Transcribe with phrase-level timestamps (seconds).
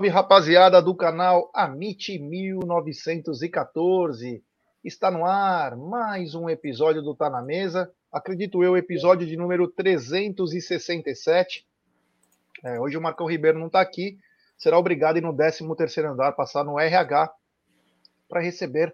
[0.00, 4.42] salve, rapaziada do canal Amit 1914.
[4.82, 7.92] Está no ar mais um episódio do Tá na Mesa.
[8.10, 11.66] Acredito eu, episódio de número 367.
[12.64, 14.18] É, hoje o Marcão Ribeiro não está aqui.
[14.56, 15.66] Será obrigado a ir no 13
[16.06, 17.30] andar, passar no RH,
[18.26, 18.90] para receber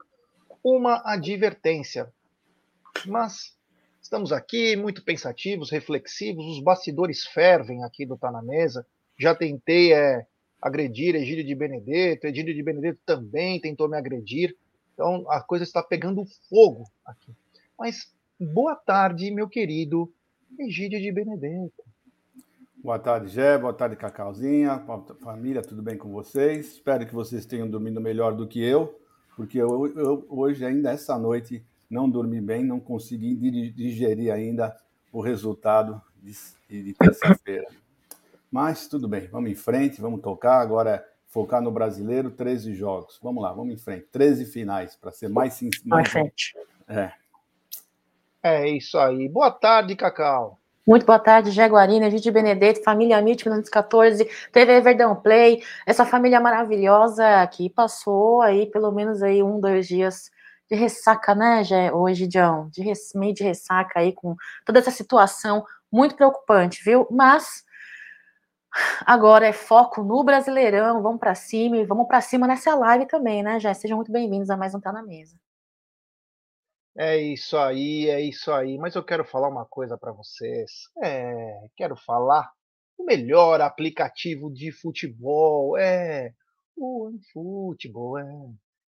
[0.63, 2.13] uma advertência.
[3.07, 3.57] Mas
[4.03, 8.85] estamos aqui muito pensativos, reflexivos, os bastidores fervem aqui do Tá na Mesa.
[9.17, 10.27] Já tentei é,
[10.61, 14.57] agredir Egídio de Benedetto, Egídio de Benedetto também tentou me agredir.
[14.95, 17.33] Então a coisa está pegando fogo aqui.
[17.79, 20.13] Mas boa tarde, meu querido
[20.59, 21.85] Egídio de Benedetto.
[22.87, 23.59] Boa tarde, Gé.
[23.59, 24.81] Boa tarde, Cacauzinha.
[25.21, 26.75] Família, tudo bem com vocês?
[26.75, 29.01] Espero que vocês tenham dormido melhor do que eu,
[29.35, 33.35] porque eu, eu hoje, ainda essa noite, não dormi bem, não consegui
[33.73, 34.77] digerir ainda
[35.13, 36.33] o resultado de,
[36.83, 37.67] de terça-feira.
[38.51, 40.61] Mas tudo bem, vamos em frente, vamos tocar.
[40.61, 43.19] Agora é focar no brasileiro, 13 jogos.
[43.23, 44.07] Vamos lá, vamos em frente.
[44.13, 45.89] 13 finais, para ser mais sincero.
[45.89, 46.55] Mais frente.
[46.89, 47.13] É.
[48.43, 49.29] É isso aí.
[49.29, 50.59] Boa tarde, Cacau.
[50.87, 57.45] Muito boa tarde, Jaguarina, Gide Benedetto, família MIT 1914, TV Verdão Play, essa família maravilhosa
[57.49, 60.31] que passou aí pelo menos aí um, dois dias
[60.71, 62.69] de ressaca, né, Gé, hoje, John?
[62.71, 67.05] De res, meio de ressaca aí com toda essa situação muito preocupante, viu?
[67.11, 67.65] Mas
[69.05, 73.43] Agora é foco no Brasileirão, vamos para cima e vamos para cima nessa live também,
[73.43, 75.37] né, já Sejam muito bem-vindos a mais um Tá na Mesa.
[76.99, 78.79] É isso aí, é isso aí.
[78.79, 80.71] Mas eu quero falar uma coisa para vocês.
[81.03, 82.51] É, quero falar
[82.97, 85.77] o melhor aplicativo de futebol.
[85.77, 86.33] É
[86.77, 88.25] o futebol, é.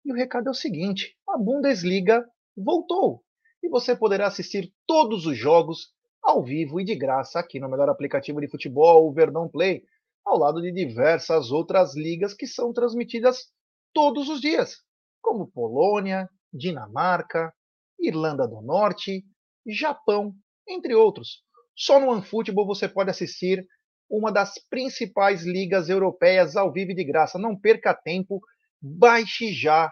[0.04, 2.28] E o recado é o seguinte: a Bundesliga
[2.58, 3.24] voltou
[3.62, 7.90] e você poderá assistir todos os jogos ao vivo e de graça aqui no melhor
[7.90, 9.84] aplicativo de futebol, o Verdão Play,
[10.26, 13.48] ao lado de diversas outras ligas que são transmitidas
[13.94, 14.78] todos os dias,
[15.22, 17.54] como Polônia, Dinamarca,
[18.00, 19.24] Irlanda do Norte,
[19.68, 20.34] Japão,
[20.68, 21.44] entre outros.
[21.76, 23.66] Só no OneFootball você pode assistir
[24.10, 27.40] uma das principais ligas europeias ao vivo e de graça.
[27.40, 28.42] Não perca tempo,
[28.82, 29.92] baixe já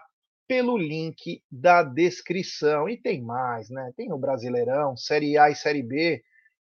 [0.50, 2.88] pelo link da descrição.
[2.88, 3.92] E tem mais, né?
[3.96, 6.20] Tem o Brasileirão, Série A e Série B.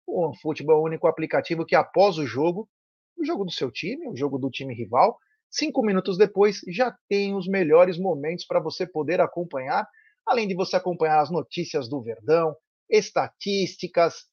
[0.07, 2.71] O o único aplicativo que, após o jogo,
[3.19, 5.19] o jogo do seu time, o jogo do time rival,
[5.51, 9.89] cinco minutos depois já tem os melhores momentos para você poder acompanhar,
[10.25, 12.55] além de você acompanhar as notícias do Verdão,
[12.89, 14.27] estatísticas,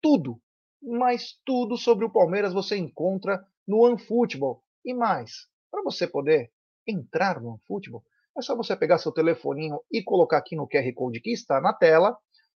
[0.00, 0.40] tudo,
[0.80, 4.62] mas tudo sobre o Palmeiras você encontra no OneFootball.
[4.84, 6.52] E mais, para você poder
[6.86, 8.04] entrar no OneFootball,
[8.36, 11.72] é só você pegar seu telefoninho e colocar aqui no QR Code que está na
[11.72, 12.16] tela.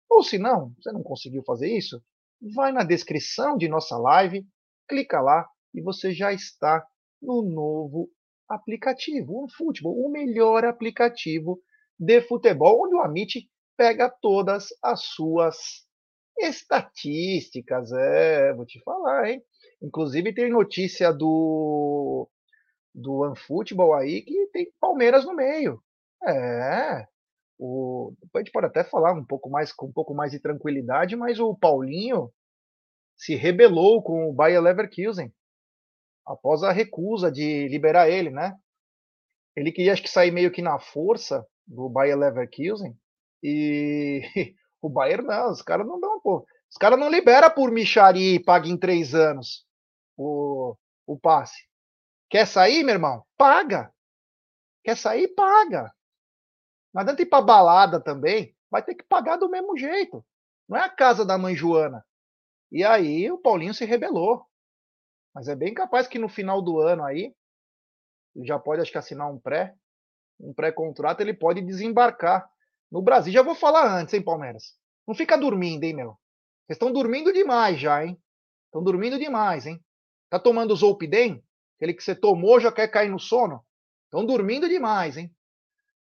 [0.09, 2.01] Ou se não, você não conseguiu fazer isso,
[2.55, 4.45] vai na descrição de nossa live,
[4.87, 6.85] clica lá e você já está
[7.21, 8.09] no novo
[8.47, 11.61] aplicativo, o Futebol, o melhor aplicativo
[11.99, 15.57] de futebol, onde o Amit pega todas as suas
[16.37, 17.91] estatísticas.
[17.91, 19.41] É, vou te falar, hein?
[19.81, 22.29] Inclusive tem notícia do
[22.97, 25.81] do OneFootball aí que tem Palmeiras no meio.
[26.27, 27.07] É.
[27.59, 31.15] O, a gente pode até falar um pouco mais com um pouco mais de tranquilidade,
[31.15, 32.31] mas o Paulinho
[33.15, 35.31] se rebelou com o Bayer Leverkusen
[36.25, 38.55] após a recusa de liberar ele, né?
[39.55, 42.95] Ele queria acho que sair meio que na força do Bayer Leverkusen
[43.43, 44.21] e
[44.81, 46.45] o Bayern não, os caras não dão, pô.
[46.69, 49.65] Os caras não libera por Michari e paga em três anos
[50.17, 50.75] o,
[51.05, 51.67] o passe.
[52.29, 53.25] Quer sair, meu irmão?
[53.37, 53.93] Paga.
[54.83, 55.29] Quer sair?
[55.29, 55.93] Paga.
[56.93, 58.55] Não adianta ir pra balada também.
[58.69, 60.25] Vai ter que pagar do mesmo jeito.
[60.67, 62.05] Não é a casa da mãe Joana.
[62.71, 64.45] E aí o Paulinho se rebelou.
[65.33, 67.33] Mas é bem capaz que no final do ano aí,
[68.35, 69.75] ele já pode acho que assinar um pré,
[70.39, 72.49] um pré-contrato, ele pode desembarcar
[72.91, 73.31] no Brasil.
[73.31, 74.75] Já vou falar antes, hein, Palmeiras?
[75.07, 76.17] Não fica dormindo, hein, meu?
[76.65, 78.21] Vocês estão dormindo demais já, hein?
[78.65, 79.83] Estão dormindo demais, hein?
[80.29, 81.43] Tá tomando Zolpidem?
[81.77, 83.63] Aquele que você tomou já quer cair no sono?
[84.05, 85.31] Estão dormindo demais, hein?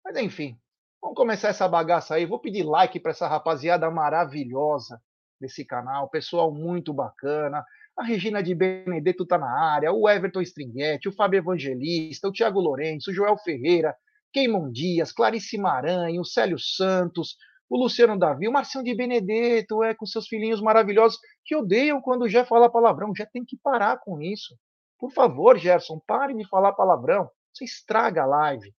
[0.04, 0.58] Mas enfim,
[1.00, 2.24] vamos começar essa bagaça aí.
[2.24, 5.00] Vou pedir like para essa rapaziada maravilhosa
[5.40, 7.64] desse canal, pessoal muito bacana.
[7.96, 12.60] A Regina de Benedetto tá na área, o Everton Stringhetti, o Fábio Evangelista, o Thiago
[12.60, 13.94] Lourenço, o Joel Ferreira,
[14.32, 17.36] Keimon Dias, Clarice Maranhão, o Célio Santos,
[17.68, 22.28] o Luciano Davi, o Marcinho de Benedetto, é, com seus filhinhos maravilhosos, que odeiam quando
[22.28, 23.14] já fala palavrão.
[23.16, 24.54] Já tem que parar com isso.
[24.98, 27.30] Por favor, Gerson, pare de falar palavrão.
[27.52, 28.74] Você estraga a live.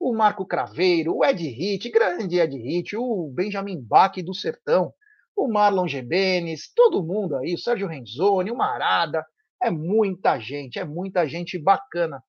[0.00, 4.92] O Marco Craveiro, o Ed Hit, grande Ed Hit, o Benjamin Bach do Sertão,
[5.36, 9.24] o Marlon Gebenes, todo mundo aí, o Sérgio Renzoni, o Marada.
[9.62, 12.22] É muita gente, é muita gente bacana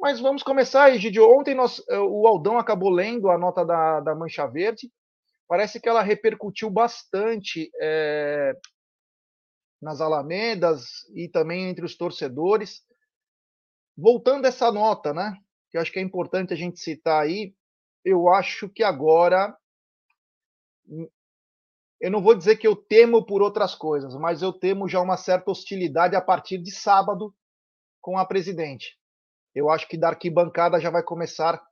[0.00, 1.28] Mas vamos começar, Egidio.
[1.28, 4.90] Ontem nós, eh, o Aldão acabou lendo a nota da, da Mancha Verde.
[5.48, 8.54] Parece que ela repercutiu bastante é,
[9.82, 12.82] nas alamedas e também entre os torcedores.
[13.96, 15.36] Voltando essa nota, né?
[15.70, 17.54] Que eu acho que é importante a gente citar aí.
[18.04, 19.56] Eu acho que agora
[22.00, 25.16] eu não vou dizer que eu temo por outras coisas, mas eu temo já uma
[25.16, 27.32] certa hostilidade a partir de sábado
[28.00, 28.98] com a presidente.
[29.54, 31.62] Eu acho que da arquibancada já vai começar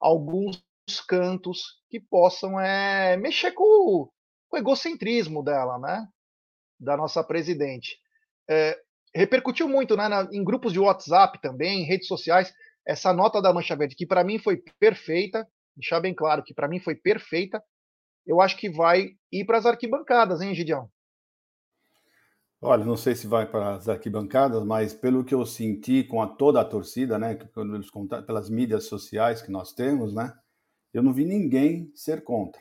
[0.00, 0.64] alguns
[1.06, 4.08] cantos que possam é, mexer com
[4.48, 6.08] com o, egocentrismo dela, né?
[6.78, 7.98] Da nossa presidente.
[8.48, 8.78] É,
[9.14, 12.54] repercutiu muito né, na, em grupos de WhatsApp também, em redes sociais,
[12.86, 16.68] essa nota da Mancha Verde, que para mim foi perfeita, deixar bem claro que para
[16.68, 17.62] mim foi perfeita,
[18.26, 20.90] eu acho que vai ir para as arquibancadas, hein, Gideão?
[22.60, 26.26] Olha, não sei se vai para as arquibancadas, mas pelo que eu senti com a,
[26.26, 27.38] toda a torcida, né,
[28.26, 30.32] pelas mídias sociais que nós temos, né,
[30.92, 32.60] eu não vi ninguém ser contra.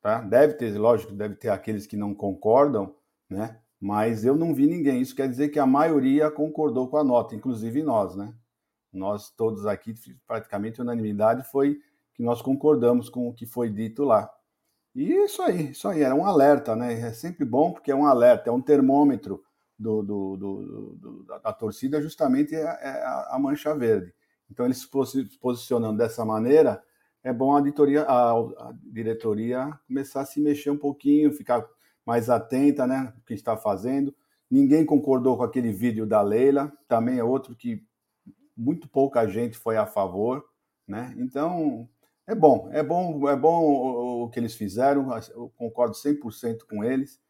[0.00, 0.22] Tá?
[0.22, 2.94] Deve ter, lógico, deve ter aqueles que não concordam,
[3.30, 5.00] né, mas eu não vi ninguém.
[5.00, 8.34] Isso quer dizer que a maioria concordou com a nota, inclusive nós, né?
[8.92, 9.94] Nós todos aqui,
[10.26, 11.80] praticamente unanimidade foi
[12.12, 14.30] que nós concordamos com o que foi dito lá.
[14.94, 16.92] E isso aí, isso aí, era um alerta, né?
[17.00, 19.42] É sempre bom porque é um alerta, é um termômetro
[19.78, 24.12] do, do, do, do da torcida, justamente é, é a, mancha verde.
[24.50, 26.82] Então, eles se posicionando dessa maneira,
[27.22, 31.64] é bom a, a, a, diretoria começar a se mexer um pouquinho, ficar
[32.10, 33.12] mais atenta, né?
[33.16, 34.12] O que está fazendo.
[34.50, 37.86] Ninguém concordou com aquele vídeo da Leila, também é outro que
[38.56, 40.44] muito pouca gente foi a favor,
[40.88, 41.14] né?
[41.16, 41.88] Então,
[42.26, 47.20] é bom, é bom, é bom o que eles fizeram, eu concordo 100% com eles.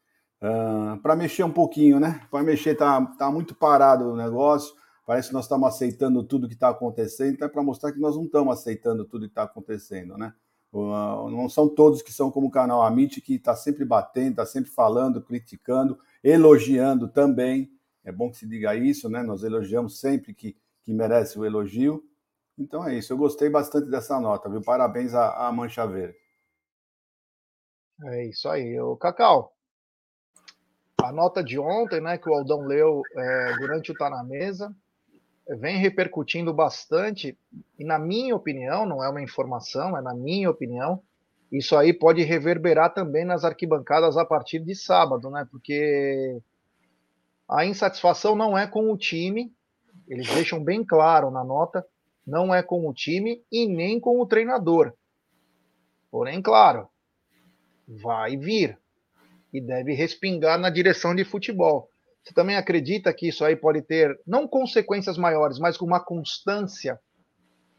[0.41, 2.25] Uh, para mexer um pouquinho, né?
[2.31, 4.73] Para mexer, tá, tá muito parado o negócio.
[5.05, 8.15] Parece que nós estamos aceitando tudo que está acontecendo, então é para mostrar que nós
[8.15, 10.33] não estamos aceitando tudo que está acontecendo, né?
[10.73, 14.71] Não são todos que são como o canal Amit, que está sempre batendo, está sempre
[14.71, 17.69] falando, criticando, elogiando também.
[18.03, 19.21] É bom que se diga isso, né?
[19.21, 22.03] Nós elogiamos sempre que, que merece o elogio.
[22.57, 24.61] Então é isso, eu gostei bastante dessa nota, viu?
[24.61, 26.17] Parabéns à, à Mancha Verde.
[28.03, 28.79] É isso aí.
[28.79, 29.53] O Cacau,
[31.03, 34.73] a nota de ontem, né, que o Aldão leu é, durante o Tá na Mesa,
[35.47, 37.37] vem repercutindo bastante,
[37.77, 41.01] e na minha opinião, não é uma informação, é na minha opinião,
[41.51, 45.45] isso aí pode reverberar também nas arquibancadas a partir de sábado, né?
[45.51, 46.41] Porque
[47.49, 49.53] a insatisfação não é com o time,
[50.07, 51.85] eles deixam bem claro na nota,
[52.25, 54.93] não é com o time e nem com o treinador.
[56.09, 56.87] Porém, claro,
[57.85, 58.79] vai vir
[59.51, 61.90] e deve respingar na direção de futebol.
[62.23, 66.99] Você também acredita que isso aí pode ter, não consequências maiores, mas uma constância,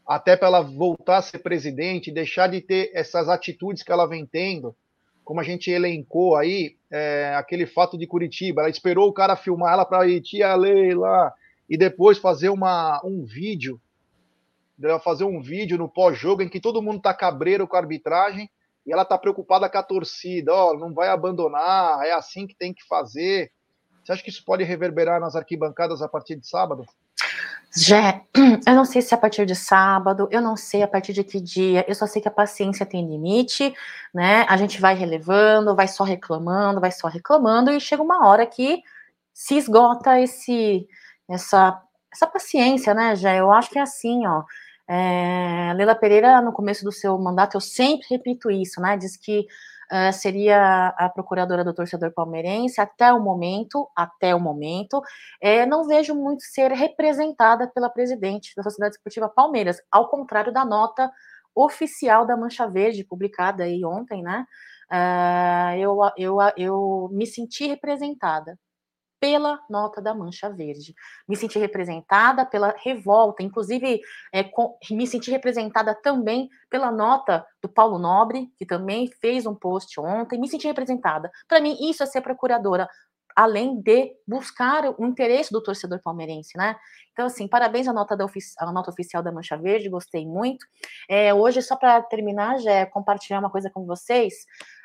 [0.05, 4.25] até para ela voltar a ser presidente, deixar de ter essas atitudes que ela vem
[4.25, 4.75] tendo,
[5.23, 9.73] como a gente elencou aí, é, aquele fato de Curitiba, ela esperou o cara filmar
[9.73, 11.33] ela para ir, tia Leila,
[11.69, 13.79] e depois fazer uma, um vídeo
[14.77, 18.49] dela fazer um vídeo no pós-jogo em que todo mundo tá cabreiro com a arbitragem
[18.85, 22.55] e ela tá preocupada com a torcida, ó, oh, não vai abandonar, é assim que
[22.55, 23.51] tem que fazer.
[24.03, 26.85] Você acha que isso pode reverberar nas arquibancadas a partir de sábado?
[27.75, 28.21] Já,
[28.67, 31.23] eu não sei se é a partir de sábado, eu não sei a partir de
[31.23, 33.73] que dia, eu só sei que a paciência tem limite,
[34.13, 34.45] né?
[34.47, 38.83] A gente vai relevando, vai só reclamando, vai só reclamando, e chega uma hora que
[39.33, 40.87] se esgota esse,
[41.27, 41.81] essa,
[42.13, 43.35] essa paciência, né, já?
[43.35, 44.43] Eu acho que é assim, ó.
[44.87, 48.97] É, Leila Pereira, no começo do seu mandato, eu sempre repito isso, né?
[48.97, 49.47] Diz que
[49.93, 55.01] uh, seria a procuradora do torcedor palmeirense até o momento, até o momento,
[55.39, 60.65] é, não vejo muito ser representada pela presidente da Sociedade Esportiva Palmeiras, ao contrário da
[60.65, 61.11] nota
[61.55, 64.45] oficial da Mancha Verde, publicada aí ontem, né?
[64.91, 68.57] Uh, eu, eu, eu me senti representada
[69.23, 70.93] pela nota da Mancha Verde.
[71.25, 74.01] Me senti representada pela revolta, inclusive
[74.33, 79.55] é, com, me senti representada também pela nota do Paulo Nobre, que também fez um
[79.55, 80.37] post ontem.
[80.37, 81.31] Me senti representada.
[81.47, 82.85] Para mim, isso é ser procuradora,
[83.33, 86.75] além de buscar o interesse do torcedor palmeirense, né?
[87.13, 88.25] Então, assim, parabéns à nota, da
[88.59, 90.65] à nota oficial da Mancha Verde, gostei muito.
[91.09, 94.33] É, hoje, só para terminar, já compartilhar uma coisa com vocês,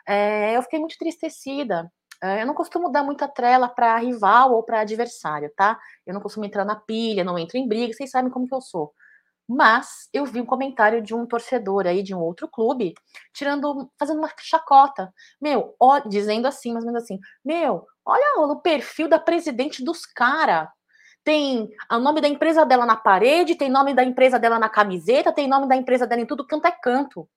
[0.06, 1.90] é, eu fiquei muito tristecida
[2.22, 5.78] eu não costumo dar muita trela para rival ou para adversário, tá?
[6.06, 8.60] Eu não costumo entrar na pilha, não entro em briga, vocês sabem como que eu
[8.60, 8.92] sou.
[9.48, 12.94] Mas eu vi um comentário de um torcedor aí de um outro clube,
[13.32, 15.12] tirando, fazendo uma chacota.
[15.40, 20.04] Meu, ó, dizendo assim, mais ou menos assim: Meu, olha o perfil da presidente dos
[20.06, 20.68] caras.
[21.24, 25.32] tem o nome da empresa dela na parede, tem nome da empresa dela na camiseta,
[25.32, 27.28] tem nome da empresa dela em tudo canto é canto.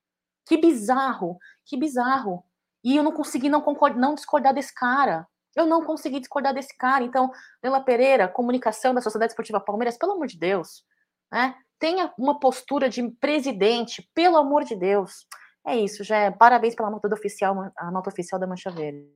[0.45, 2.43] Que bizarro, que bizarro.
[2.83, 3.63] E eu não consegui não,
[3.95, 5.27] não discordar desse cara.
[5.55, 7.03] Eu não consegui discordar desse cara.
[7.03, 10.83] Então, Leila Pereira, comunicação da Sociedade Esportiva Palmeiras, pelo amor de Deus,
[11.31, 11.55] né?
[11.77, 15.25] Tenha uma postura de presidente, pelo amor de Deus.
[15.65, 16.31] É isso, já.
[16.31, 19.11] Parabéns pela nota oficial, a nota oficial da Mancha Verde.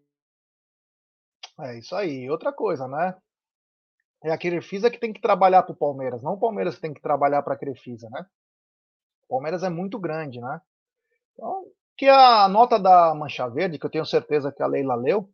[1.62, 2.30] É isso aí.
[2.30, 3.16] Outra coisa, né?
[4.24, 6.94] É a Crefisa que tem que trabalhar para o Palmeiras, não o Palmeiras que tem
[6.94, 8.26] que trabalhar para a Crefisa, né?
[9.26, 10.62] O Palmeiras é muito grande, né?
[11.34, 11.66] Então,
[11.98, 15.30] que a nota da Mancha Verde, que eu tenho certeza que a Leila leu,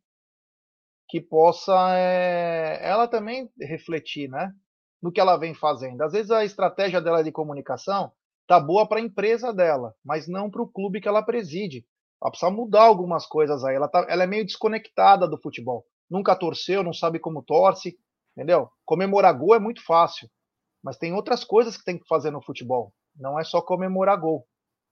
[1.09, 4.53] que possa é, ela também refletir, né?
[5.01, 6.01] No que ela vem fazendo.
[6.01, 8.11] Às vezes a estratégia dela de comunicação
[8.47, 11.85] tá boa para a empresa dela, mas não para o clube que ela preside.
[12.21, 13.75] Ela precisa mudar algumas coisas aí.
[13.75, 15.85] Ela, tá, ela é meio desconectada do futebol.
[16.09, 17.97] Nunca torceu, não sabe como torce,
[18.37, 18.69] entendeu?
[18.85, 20.29] Comemorar gol é muito fácil,
[20.83, 22.93] mas tem outras coisas que tem que fazer no futebol.
[23.15, 24.47] Não é só comemorar gol.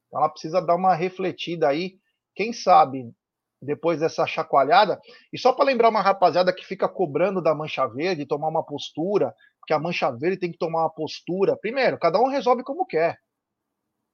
[0.09, 1.93] Então ela precisa dar uma refletida aí.
[2.35, 3.13] Quem sabe
[3.61, 4.99] depois dessa chacoalhada.
[5.33, 9.33] E só para lembrar uma rapaziada que fica cobrando da Mancha Verde tomar uma postura,
[9.67, 11.57] que a Mancha Verde tem que tomar uma postura.
[11.57, 13.17] Primeiro, cada um resolve como quer.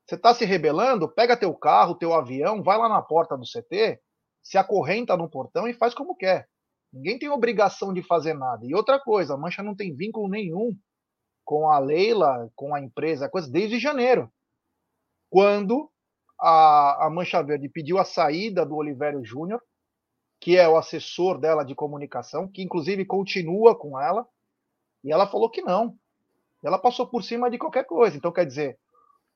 [0.06, 1.10] Você está se rebelando?
[1.10, 4.00] Pega teu carro, teu avião, vai lá na porta do CT,
[4.44, 6.48] se acorrenta no portão e faz como quer.
[6.94, 8.66] Ninguém tem obrigação de fazer nada.
[8.66, 10.76] E outra coisa, a Mancha não tem vínculo nenhum
[11.44, 14.32] com a Leila, com a empresa, coisa desde janeiro.
[15.30, 15.90] Quando
[16.40, 19.62] a, a Mancha Verde pediu a saída do Olivério Júnior,
[20.40, 24.28] que é o assessor dela de comunicação, que inclusive continua com ela,
[25.04, 25.98] e ela falou que não.
[26.64, 28.18] Ela passou por cima de qualquer coisa.
[28.18, 28.78] Então, quer dizer,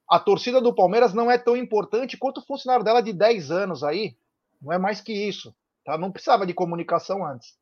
[0.10, 3.84] a torcida do Palmeiras não é tão importante quanto o funcionário dela de 10 anos
[3.84, 4.18] aí.
[4.62, 5.56] Não é mais que isso.
[5.86, 5.98] Tá?
[5.98, 7.56] Não precisava de comunicação antes.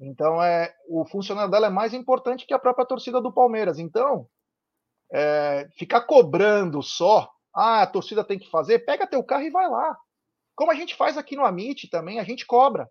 [0.00, 3.78] Então, é, o funcionário dela é mais importante que a própria torcida do Palmeiras.
[3.78, 4.26] Então,
[5.12, 9.68] é, ficar cobrando só ah, a torcida tem que fazer, pega teu carro e vai
[9.68, 9.98] lá.
[10.54, 12.88] Como a gente faz aqui no Amit também, a gente cobra.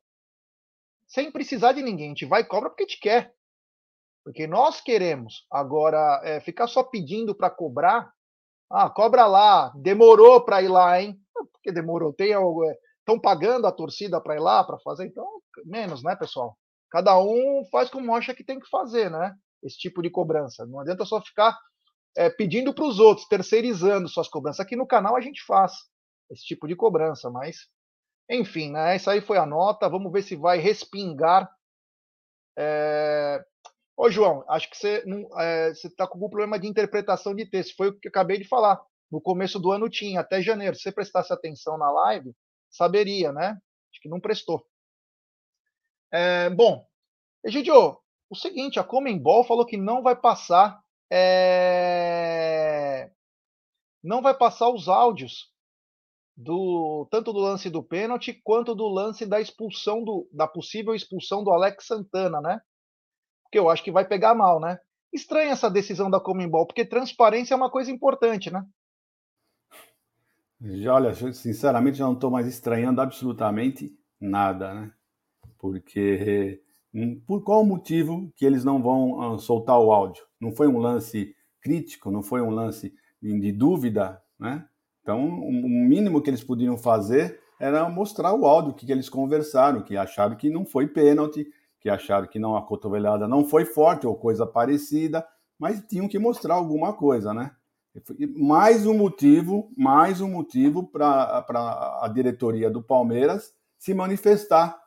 [1.07, 2.07] Sem precisar de ninguém.
[2.07, 3.33] A gente vai e cobra porque gente quer.
[4.25, 5.45] Porque nós queremos.
[5.49, 8.11] Agora, é, ficar só pedindo para cobrar.
[8.69, 9.71] Ah, cobra lá.
[9.73, 11.17] Demorou para ir lá, hein?
[11.53, 12.11] Porque demorou.
[12.11, 12.65] Tem algo.
[12.99, 15.05] Estão é, pagando a torcida para ir lá, para fazer?
[15.05, 15.25] Então,
[15.63, 16.57] menos, né, pessoal?
[16.91, 19.33] Cada um faz como acha que tem que fazer, né?
[19.63, 20.65] Esse tipo de cobrança.
[20.65, 21.57] Não adianta só ficar
[22.17, 24.59] é, pedindo para os outros, terceirizando suas cobranças.
[24.59, 25.73] Aqui no canal a gente faz
[26.31, 27.67] esse tipo de cobrança, mas
[28.29, 28.95] enfim, né?
[28.95, 29.87] Essa aí foi a nota.
[29.87, 31.49] Vamos ver se vai respingar.
[32.57, 33.39] É...
[33.95, 35.03] Ô, João, acho que você
[35.39, 37.75] é, está com algum problema de interpretação de texto.
[37.75, 38.81] Foi o que eu acabei de falar.
[39.11, 40.75] No começo do ano tinha, até janeiro.
[40.75, 42.35] Se você prestasse atenção na live,
[42.69, 43.57] saberia, né?
[43.91, 44.65] Acho que não prestou.
[46.11, 46.85] É, bom,
[47.43, 47.97] Egidio,
[48.29, 53.09] o seguinte, a Comembol falou que não vai passar é...
[54.03, 55.51] não vai passar os áudios
[56.35, 61.43] do tanto do lance do pênalti quanto do lance da expulsão do, da possível expulsão
[61.43, 62.61] do Alex Santana, né?
[63.43, 64.79] Porque eu acho que vai pegar mal, né?
[65.11, 68.63] Estranha essa decisão da Comembol, porque transparência é uma coisa importante, né?
[70.59, 74.93] Já, olha, sinceramente, já não estou mais estranhando absolutamente nada, né?
[75.57, 76.61] Porque
[77.25, 80.23] por qual motivo que eles não vão ah, soltar o áudio?
[80.39, 84.65] Não foi um lance crítico, não foi um lance de dúvida, né?
[85.01, 89.95] Então, o mínimo que eles podiam fazer era mostrar o áudio que eles conversaram, que
[89.95, 91.47] acharam que não foi pênalti,
[91.79, 95.25] que acharam que não a cotovelada não foi forte ou coisa parecida,
[95.57, 97.51] mas tinham que mostrar alguma coisa, né?
[98.35, 101.45] Mais um motivo, mais um motivo para
[102.01, 104.77] a diretoria do Palmeiras se manifestar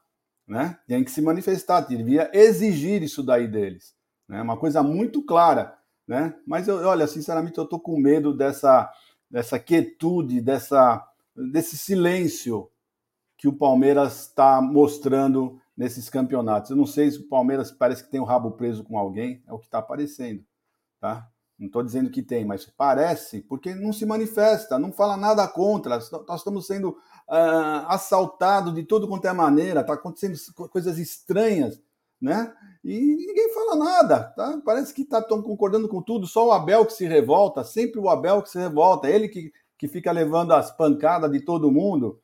[0.51, 0.77] né?
[0.85, 3.95] Tem que se manifestar, devia exigir isso daí deles,
[4.29, 4.43] né?
[4.43, 5.79] Uma coisa muito clara,
[6.09, 6.35] né?
[6.45, 8.93] Mas eu, olha, sinceramente, eu tô com medo dessa
[9.31, 11.07] dessa quietude, dessa
[11.53, 12.69] desse silêncio
[13.39, 16.71] que o Palmeiras está mostrando nesses campeonatos.
[16.71, 19.53] Eu não sei se o Palmeiras parece que tem o rabo preso com alguém, é
[19.53, 20.45] o que está aparecendo,
[21.01, 21.31] tá?
[21.61, 25.99] Não estou dizendo que tem, mas parece, porque não se manifesta, não fala nada contra.
[26.27, 26.89] Nós estamos sendo
[27.29, 30.39] uh, assaltados de tudo quanto é maneira, está acontecendo
[30.71, 31.79] coisas estranhas,
[32.19, 32.51] né?
[32.83, 34.59] E ninguém fala nada, tá?
[34.65, 38.09] Parece que estão tá, concordando com tudo, só o Abel que se revolta, sempre o
[38.09, 42.23] Abel que se revolta, ele que, que fica levando as pancadas de todo mundo,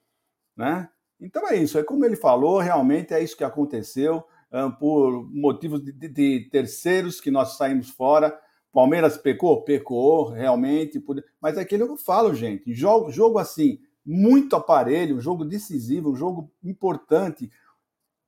[0.57, 0.89] né?
[1.21, 5.85] Então é isso, é como ele falou, realmente é isso que aconteceu, uh, por motivos
[5.85, 8.35] de, de, de terceiros que nós saímos fora
[8.77, 9.63] Palmeiras pecou?
[9.63, 11.03] Pecou, realmente.
[11.41, 12.75] Mas é aquilo que eu falo, gente.
[12.75, 17.51] Jogo, jogo assim, muito aparelho, jogo decisivo, jogo importante.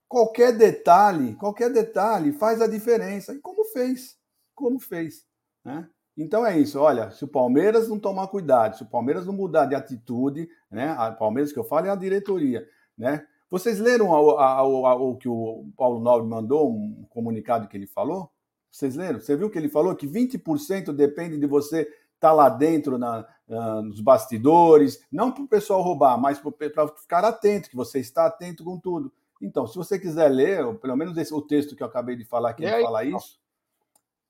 [0.09, 3.35] Qualquer detalhe, qualquer detalhe faz a diferença.
[3.35, 4.19] E como fez?
[4.59, 5.25] como fez.
[5.65, 5.89] Né?
[6.17, 9.67] Então é isso, olha, se o Palmeiras não tomar cuidado, se o Palmeiras não mudar
[9.67, 10.91] de atitude, né?
[10.99, 13.25] A Palmeiras que eu falo é a diretoria, né?
[13.49, 18.31] Vocês leram o que o Paulo Nobre mandou, um comunicado que ele falou?
[18.71, 19.21] Vocês leram?
[19.21, 23.27] Você viu que ele falou que 20% depende de você estar tá lá dentro na,
[23.49, 28.27] uh, nos bastidores, não para o pessoal roubar, mas para ficar atento, que você está
[28.27, 29.13] atento com tudo.
[29.41, 32.55] Então, se você quiser ler, pelo menos esse, o texto que eu acabei de falar,
[32.55, 33.39] que ele fala isso,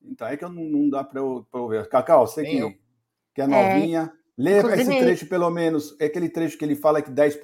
[0.02, 1.88] então é que eu não, não dá para eu, eu, ver.
[1.88, 2.78] Cacau, você que,
[3.35, 4.18] que é novinha, é.
[4.37, 7.40] lê Inclusive, esse trecho pelo menos, é aquele trecho que ele fala que 10%,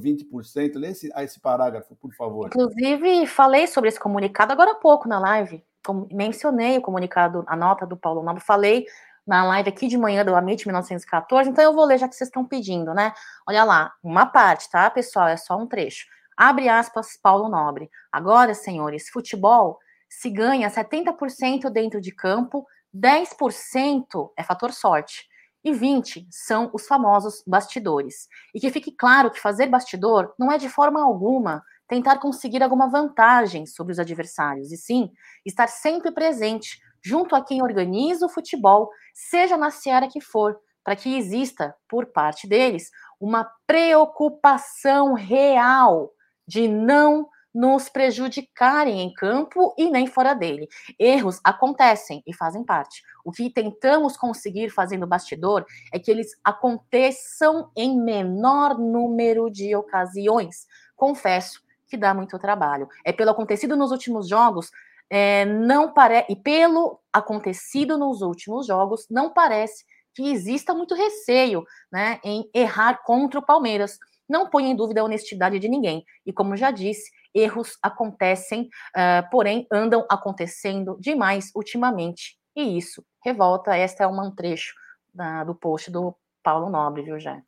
[0.00, 2.46] 20%, lê esse, esse parágrafo, por favor.
[2.46, 5.62] Inclusive, falei sobre esse comunicado agora há pouco na live,
[6.10, 8.86] mencionei o comunicado, a nota do Paulo Nobre, falei
[9.26, 12.28] na live aqui de manhã do Amit 1914, então eu vou ler já que vocês
[12.28, 13.12] estão pedindo, né?
[13.46, 15.28] Olha lá, uma parte, tá, pessoal?
[15.28, 16.06] É só um trecho.
[16.36, 17.90] Abre aspas, Paulo Nobre.
[18.10, 25.26] Agora, senhores, futebol se ganha 70% dentro de campo, 10% é fator sorte
[25.64, 28.28] e 20 são os famosos bastidores.
[28.54, 32.88] E que fique claro que fazer bastidor não é de forma alguma tentar conseguir alguma
[32.88, 35.10] vantagem sobre os adversários, e sim
[35.44, 40.96] estar sempre presente junto a quem organiza o futebol, seja na seara que for, para
[40.96, 46.10] que exista, por parte deles, uma preocupação real
[46.46, 50.68] de não nos prejudicarem em campo e nem fora dele.
[50.98, 53.02] Erros acontecem e fazem parte.
[53.24, 60.66] O que tentamos conseguir fazendo bastidor é que eles aconteçam em menor número de ocasiões.
[60.96, 61.60] Confesso
[61.92, 62.88] que dá muito trabalho.
[63.04, 64.70] É pelo acontecido nos últimos jogos,
[65.10, 71.64] é, não parece e pelo acontecido nos últimos jogos, não parece que exista muito receio,
[71.92, 73.98] né, em errar contra o Palmeiras.
[74.26, 76.02] Não põe em dúvida a honestidade de ninguém.
[76.24, 82.38] E como já disse, erros acontecem, uh, porém andam acontecendo demais ultimamente.
[82.56, 83.76] E isso revolta.
[83.76, 84.72] Esta é um trecho
[85.12, 87.42] da, do post do Paulo Nobre, viu, Jé?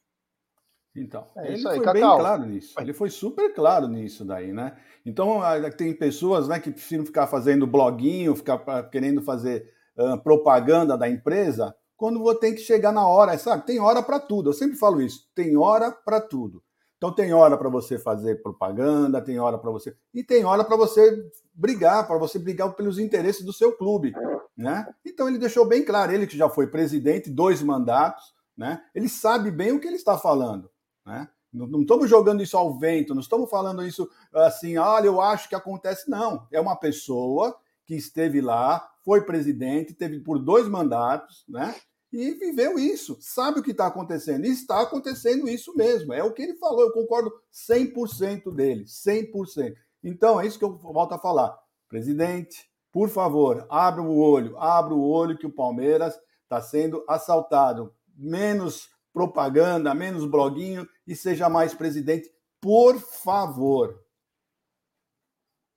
[0.96, 1.92] Então, é ele aí, foi Cacau.
[1.92, 2.74] bem claro nisso.
[2.78, 4.76] Ele foi super claro nisso daí, né?
[5.04, 5.40] Então,
[5.76, 8.58] tem pessoas né, que precisam ficar fazendo bloguinho, ficar
[8.90, 13.66] querendo fazer uh, propaganda da empresa, quando tem que chegar na hora, sabe?
[13.66, 14.50] Tem hora para tudo.
[14.50, 15.28] Eu sempre falo isso.
[15.34, 16.62] Tem hora para tudo.
[17.04, 20.74] Então tem hora para você fazer propaganda, tem hora para você e tem hora para
[20.74, 24.14] você brigar, para você brigar pelos interesses do seu clube,
[24.56, 24.86] né?
[25.04, 28.80] Então ele deixou bem claro, ele que já foi presidente, dois mandatos, né?
[28.94, 30.70] Ele sabe bem o que ele está falando,
[31.04, 31.28] né?
[31.52, 35.54] Não, estamos jogando isso ao vento, não estamos falando isso assim, olha, eu acho que
[35.54, 36.10] acontece.
[36.10, 41.74] Não, é uma pessoa que esteve lá, foi presidente, teve por dois mandatos, né?
[42.14, 44.46] e viveu isso, sabe o que está acontecendo.
[44.46, 46.12] E está acontecendo isso mesmo.
[46.12, 49.74] É o que ele falou, eu concordo 100% dele, 100%.
[50.02, 51.58] Então, é isso que eu volto a falar.
[51.88, 57.92] Presidente, por favor, abra o olho, abra o olho que o Palmeiras está sendo assaltado.
[58.16, 62.28] Menos propaganda, menos bloguinho e seja mais presidente,
[62.60, 64.04] por favor.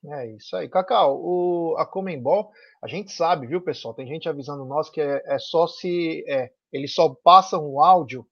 [0.05, 0.67] É isso aí.
[0.67, 3.93] Cacau, o, a Comembol, a gente sabe, viu, pessoal?
[3.93, 6.23] Tem gente avisando nós que é, é só se.
[6.27, 8.27] É, eles só passam o áudio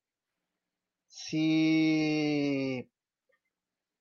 [1.08, 2.88] se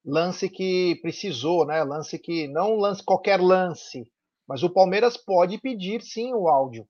[0.05, 1.83] lance que precisou, né?
[1.83, 2.49] Lance que.
[2.49, 4.11] Não lance qualquer lance.
[4.47, 6.87] Mas o Palmeiras pode pedir sim o áudio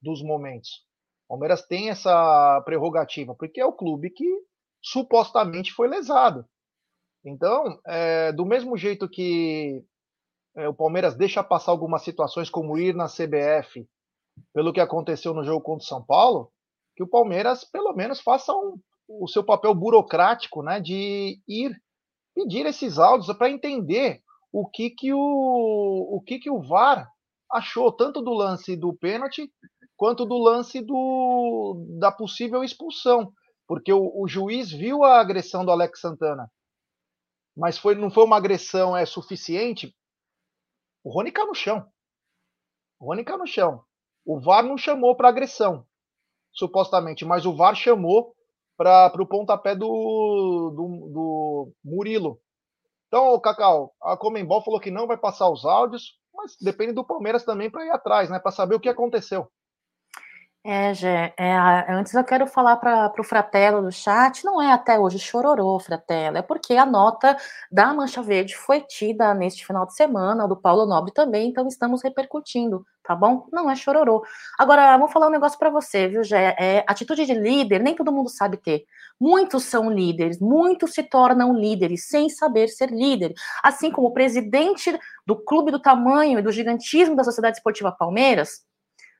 [0.00, 0.84] dos momentos.
[1.26, 4.26] O Palmeiras tem essa prerrogativa, porque é o clube que
[4.82, 6.44] supostamente foi lesado.
[7.24, 9.84] Então, é, do mesmo jeito que
[10.56, 13.88] é, o Palmeiras deixa passar algumas situações, como ir na CBF,
[14.52, 16.50] pelo que aconteceu no jogo contra o São Paulo,
[16.96, 21.80] que o Palmeiras pelo menos faça um, o seu papel burocrático, né, de ir
[22.34, 24.20] pedir esses áudios para entender
[24.52, 27.08] o que que o, o que que o VAR
[27.50, 29.50] achou tanto do lance do pênalti
[30.02, 33.32] quanto do lance do, da possível expulsão,
[33.68, 36.50] porque o, o juiz viu a agressão do Alex Santana,
[37.56, 39.94] mas foi, não foi uma agressão é suficiente
[41.04, 41.86] o Rony caiu no chão.
[42.98, 43.84] O Rony caiu no chão.
[44.26, 45.86] O VAR não chamou para agressão,
[46.52, 48.34] supostamente, mas o VAR chamou
[48.76, 52.40] para o pontapé do, do, do Murilo.
[53.06, 57.44] Então, Cacau, a Comembol falou que não vai passar os áudios, mas depende do Palmeiras
[57.44, 58.40] também para ir atrás, né?
[58.40, 59.48] Para saber o que aconteceu.
[60.64, 64.96] É, Gé, é, antes eu quero falar para o Fratelo do chat, não é até
[64.96, 67.36] hoje chororô, Fratelo, é porque a nota
[67.68, 72.00] da Mancha Verde foi tida neste final de semana, do Paulo Nobre também, então estamos
[72.00, 73.48] repercutindo, tá bom?
[73.52, 74.22] Não é chororô.
[74.56, 76.54] Agora, vou falar um negócio para você, viu, Gé?
[76.56, 78.84] É, atitude de líder, nem todo mundo sabe ter.
[79.18, 83.34] Muitos são líderes, muitos se tornam líderes sem saber ser líder.
[83.64, 84.96] Assim como o presidente
[85.26, 88.62] do clube do tamanho e do gigantismo da Sociedade Esportiva Palmeiras,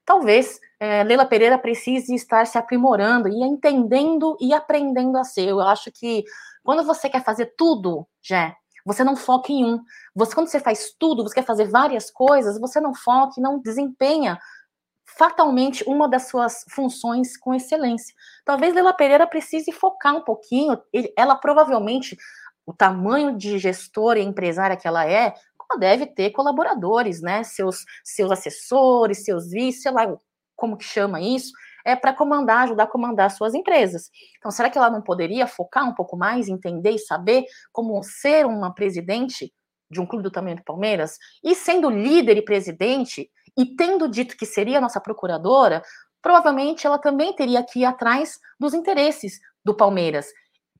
[0.05, 5.49] talvez é, Leila Pereira precise estar se aprimorando e entendendo e aprendendo a ser.
[5.49, 6.25] Eu acho que
[6.63, 9.81] quando você quer fazer tudo, já você não foca em um.
[10.15, 13.61] Você, quando você faz tudo, você quer fazer várias coisas, você não foca e não
[13.61, 14.39] desempenha
[15.17, 18.15] fatalmente uma das suas funções com excelência.
[18.45, 20.79] Talvez Leila Pereira precise focar um pouquinho.
[21.17, 22.17] Ela provavelmente,
[22.67, 25.35] o tamanho de gestora e empresária que ela é,
[25.73, 27.43] ela deve ter colaboradores, né?
[27.43, 30.15] Seus, seus assessores, seus vice, sei lá
[30.55, 31.53] como que chama isso,
[31.85, 34.11] é para comandar, ajudar a comandar suas empresas.
[34.39, 38.47] Então, será que ela não poderia focar um pouco mais, entender e saber como ser
[38.47, 39.53] uma presidente
[39.91, 41.19] de um clube do tamanho do Palmeiras?
[41.43, 45.83] E sendo líder e presidente, e tendo dito que seria nossa procuradora,
[46.21, 50.27] provavelmente ela também teria que ir atrás dos interesses do Palmeiras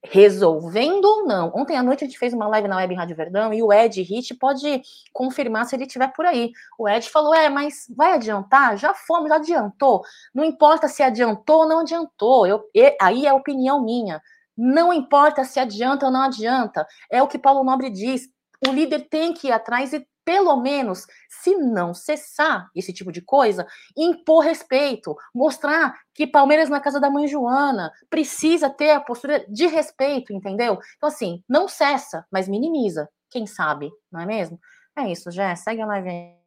[0.05, 1.53] resolvendo ou não.
[1.55, 4.03] Ontem à noite a gente fez uma live na Web Rádio Verdão e o Ed
[4.03, 6.51] Hit pode confirmar se ele estiver por aí.
[6.79, 8.77] O Ed falou: é, mas vai adiantar?
[8.77, 10.03] Já fomos, já adiantou.
[10.35, 12.47] Não importa se adiantou ou não adiantou.
[12.47, 12.63] Eu,
[13.01, 14.21] aí é opinião minha.
[14.57, 16.87] Não importa se adianta ou não adianta.
[17.11, 18.29] É o que Paulo Nobre diz.
[18.67, 23.21] O líder tem que ir atrás e pelo menos, se não cessar esse tipo de
[23.21, 29.45] coisa, impor respeito, mostrar que Palmeiras na casa da mãe Joana precisa ter a postura
[29.49, 30.79] de respeito, entendeu?
[30.97, 34.59] Então, assim, não cessa, mas minimiza, quem sabe, não é mesmo?
[34.97, 36.43] É isso, Jé, segue a live aí.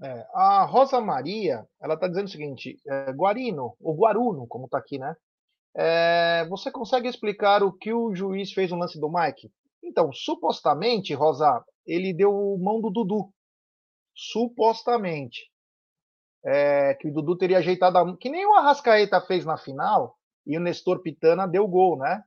[0.00, 4.78] É, a Rosa Maria, ela está dizendo o seguinte: é, Guarino, ou Guaruno, como está
[4.78, 5.16] aqui, né?
[5.76, 9.50] É, você consegue explicar o que o juiz fez no lance do Mike?
[9.82, 13.32] Então, supostamente, Rosa, ele deu mão do Dudu.
[14.14, 15.50] Supostamente.
[16.44, 18.16] É, que o Dudu teria ajeitado a mão.
[18.16, 22.22] Que nem o Arrascaeta fez na final e o Nestor Pitana deu gol, né?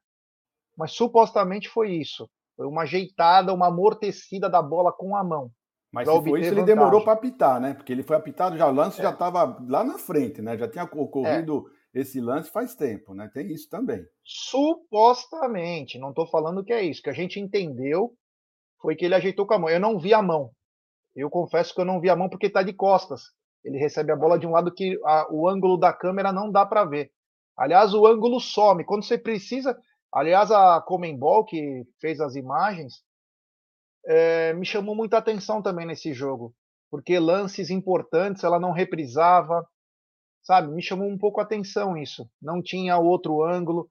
[0.77, 2.29] Mas supostamente foi isso.
[2.55, 5.51] Foi uma ajeitada, uma amortecida da bola com a mão.
[5.91, 7.73] Mas se foi isso, ele demorou para apitar, né?
[7.73, 9.03] Porque ele foi apitado, já o lance é.
[9.03, 10.57] já estava lá na frente, né?
[10.57, 11.80] Já tinha ocorrido é.
[11.93, 13.29] Esse lance faz tempo, né?
[13.33, 14.05] Tem isso também.
[14.23, 18.15] Supostamente, não estou falando que é isso, que a gente entendeu
[18.81, 19.69] foi que ele ajeitou com a mão.
[19.69, 20.51] Eu não vi a mão.
[21.15, 23.21] Eu confesso que eu não vi a mão porque está de costas.
[23.63, 26.65] Ele recebe a bola de um lado que a, o ângulo da câmera não dá
[26.65, 27.11] para ver.
[27.55, 28.83] Aliás, o ângulo some.
[28.83, 29.77] Quando você precisa.
[30.11, 33.01] Aliás, a Comembol, que fez as imagens,
[34.05, 36.53] é, me chamou muita atenção também nesse jogo.
[36.89, 39.65] Porque lances importantes ela não reprisava.
[40.43, 40.73] Sabe?
[40.73, 42.29] Me chamou um pouco a atenção isso.
[42.41, 43.87] Não tinha outro ângulo.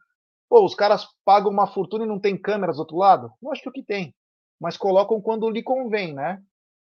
[0.49, 3.33] Pô, os caras pagam uma fortuna e não tem câmeras do outro lado?
[3.51, 4.15] Acho que tem
[4.61, 6.43] mas colocam quando lhe convém, né?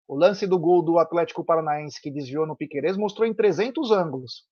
[0.07, 4.47] O lance do gol do Atlético Paranaense que desviou no Piquerez mostrou em 300 ângulos.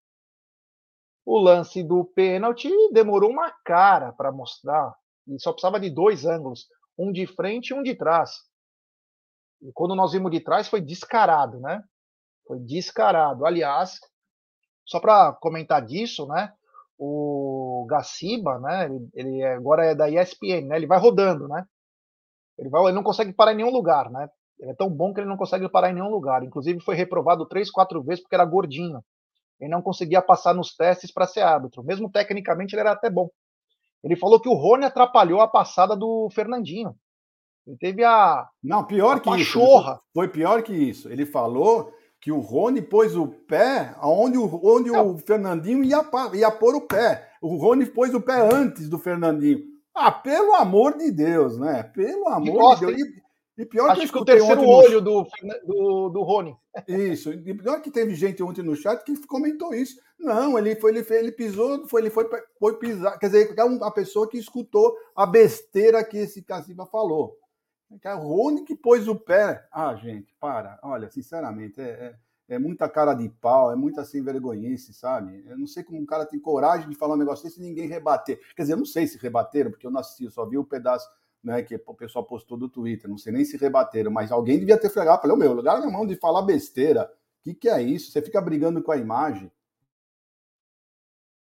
[1.26, 4.96] O lance do pênalti demorou uma cara para mostrar
[5.28, 8.32] e só precisava de dois ângulos, um de frente e um de trás.
[9.62, 11.84] E quando nós vimos de trás foi descarado, né?
[12.48, 13.46] Foi descarado.
[13.46, 14.00] Aliás,
[14.90, 16.52] só para comentar disso, né?
[16.98, 18.86] O Gaciba, né?
[18.86, 20.78] Ele, ele agora é da ESPN, né?
[20.78, 21.64] Ele vai rodando, né?
[22.58, 24.28] Ele, vai, ele não consegue parar em nenhum lugar, né?
[24.60, 26.44] Ele é tão bom que ele não consegue parar em nenhum lugar.
[26.44, 29.00] Inclusive foi reprovado três, quatro vezes porque era gordinho.
[29.62, 31.84] Ele não conseguia passar nos testes para ser árbitro.
[31.84, 33.30] Mesmo tecnicamente ele era até bom.
[34.04, 36.96] Ele falou que o Rony atrapalhou a passada do Fernandinho.
[37.68, 38.48] Ele teve a.
[38.64, 39.94] Não, pior a que pachorra.
[39.94, 40.02] isso.
[40.16, 41.10] Foi pior que isso.
[41.10, 46.52] Ele falou que o Rony pôs o pé onde o, onde o Fernandinho ia, ia
[46.52, 47.30] pôr o pé.
[47.42, 49.60] O Rony pôs o pé antes do Fernandinho.
[49.96, 51.84] Ah, pelo amor de Deus, né?
[51.84, 53.10] Pelo amor de, de Deus.
[53.58, 55.24] E, e pior Acho que, que o terceiro olho no...
[55.24, 55.28] do,
[55.66, 56.56] do, do Rony.
[56.88, 57.32] Isso.
[57.32, 60.00] E pior que teve gente ontem no chat que comentou isso.
[60.20, 62.30] Não, ele foi, ele, ele pisou, foi, ele foi,
[62.60, 63.18] foi pisar.
[63.18, 67.38] Quer dizer, é uma pessoa que escutou a besteira que esse Caciba falou.
[67.90, 69.68] O Rony que pôs o pé.
[69.72, 70.80] Ah, gente, para.
[70.84, 72.16] Olha, sinceramente, é, é
[72.50, 75.44] é muita cara de pau, é muita sem vergonhice, sabe?
[75.48, 77.88] Eu não sei como um cara tem coragem de falar um negócio desse e ninguém
[77.88, 78.40] rebater.
[78.56, 80.62] Quer dizer, eu não sei se rebateram, porque eu não assisti, eu só vi o
[80.62, 81.08] um pedaço
[81.44, 84.80] né, que o pessoal postou do Twitter, não sei nem se rebateram, mas alguém devia
[84.80, 87.06] ter falado, falei, meu, lugar na mão de falar besteira.
[87.40, 88.12] O que, que é isso?
[88.12, 89.52] Você fica brigando com a imagem.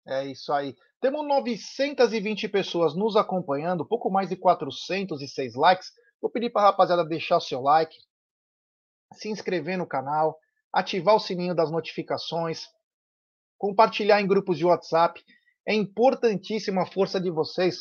[0.06, 0.74] É isso aí.
[1.00, 5.92] Temos 920 pessoas nos acompanhando, pouco mais de 406 likes.
[6.24, 7.94] Vou pedir para a rapaziada deixar o seu like,
[9.12, 10.38] se inscrever no canal,
[10.72, 12.66] ativar o sininho das notificações,
[13.58, 15.22] compartilhar em grupos de WhatsApp.
[15.68, 17.80] É importantíssima a força de vocês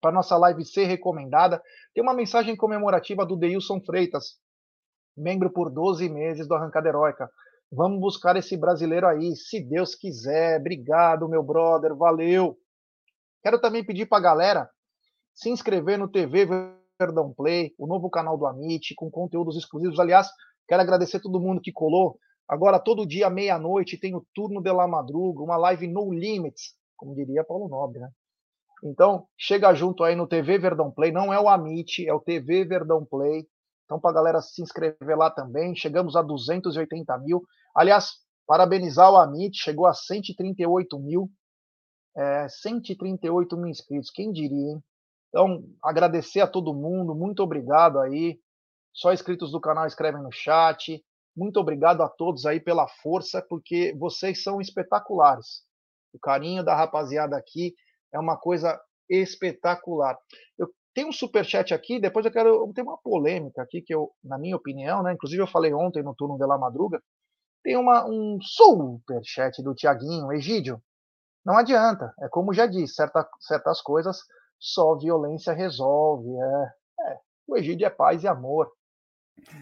[0.00, 1.60] para nossa live ser recomendada.
[1.92, 4.38] Tem uma mensagem comemorativa do Deilson Freitas,
[5.16, 7.28] membro por 12 meses do Arrancada Heróica.
[7.68, 10.60] Vamos buscar esse brasileiro aí, se Deus quiser.
[10.60, 12.56] Obrigado, meu brother, valeu.
[13.42, 14.70] Quero também pedir para a galera
[15.34, 16.46] se inscrever no TV
[17.00, 19.98] Verdão Play, o novo canal do Amit, com conteúdos exclusivos.
[19.98, 20.28] Aliás,
[20.70, 22.16] Quero agradecer todo mundo que colou
[22.48, 27.14] Agora, todo dia, meia-noite, tem o turno de la madruga, uma live no limits, como
[27.14, 28.10] diria Paulo Nobre, né?
[28.82, 32.64] Então, chega junto aí no TV Verdão Play, não é o Amit, é o TV
[32.64, 33.46] Verdão Play.
[33.84, 37.44] Então, para a galera se inscrever lá também, chegamos a 280 mil.
[37.72, 41.30] Aliás, parabenizar o Amit, chegou a 138 mil.
[42.16, 44.82] É, 138 mil inscritos, quem diria, hein?
[45.30, 48.38] Então, agradecer a todo mundo, muito obrigado aí.
[48.92, 51.02] Só inscritos do canal escrevem no chat.
[51.36, 55.62] Muito obrigado a todos aí pela força, porque vocês são espetaculares.
[56.12, 57.74] O carinho da rapaziada aqui
[58.12, 60.18] é uma coisa espetacular.
[60.58, 64.10] Eu tenho um super chat aqui, depois eu quero ter uma polêmica aqui que eu,
[64.24, 67.00] na minha opinião, né, inclusive eu falei ontem no turno de la madruga,
[67.62, 70.82] tem uma, um super chat do Tiaguinho, Egídio.
[71.44, 74.18] Não adianta, é como já disse, certa, certas coisas
[74.60, 76.28] só violência resolve.
[76.28, 77.18] É, é,
[77.48, 78.70] o Egídio é paz e amor.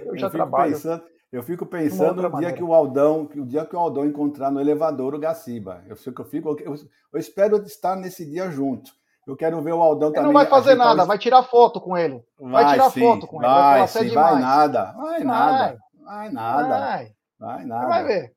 [0.00, 0.72] Eu, eu já trabalho.
[0.72, 4.50] Pensando, eu fico pensando no dia que o Aldão, o dia que o Aldão encontrar
[4.50, 5.84] no elevador o Gaciba.
[5.87, 6.74] Eu fico, eu, fico, eu,
[7.12, 8.90] eu espero estar nesse dia junto.
[9.26, 10.30] Eu quero ver o Aldão ele também.
[10.30, 12.24] Ele não vai fazer nada, vai tirar foto com ele.
[12.40, 13.54] Vai, vai tirar sim, foto com vai, ele.
[13.54, 17.87] Vai, falar, sim, vai nada, vai nada, vai nada, vai, vai nada.
[17.87, 18.34] Vai ver.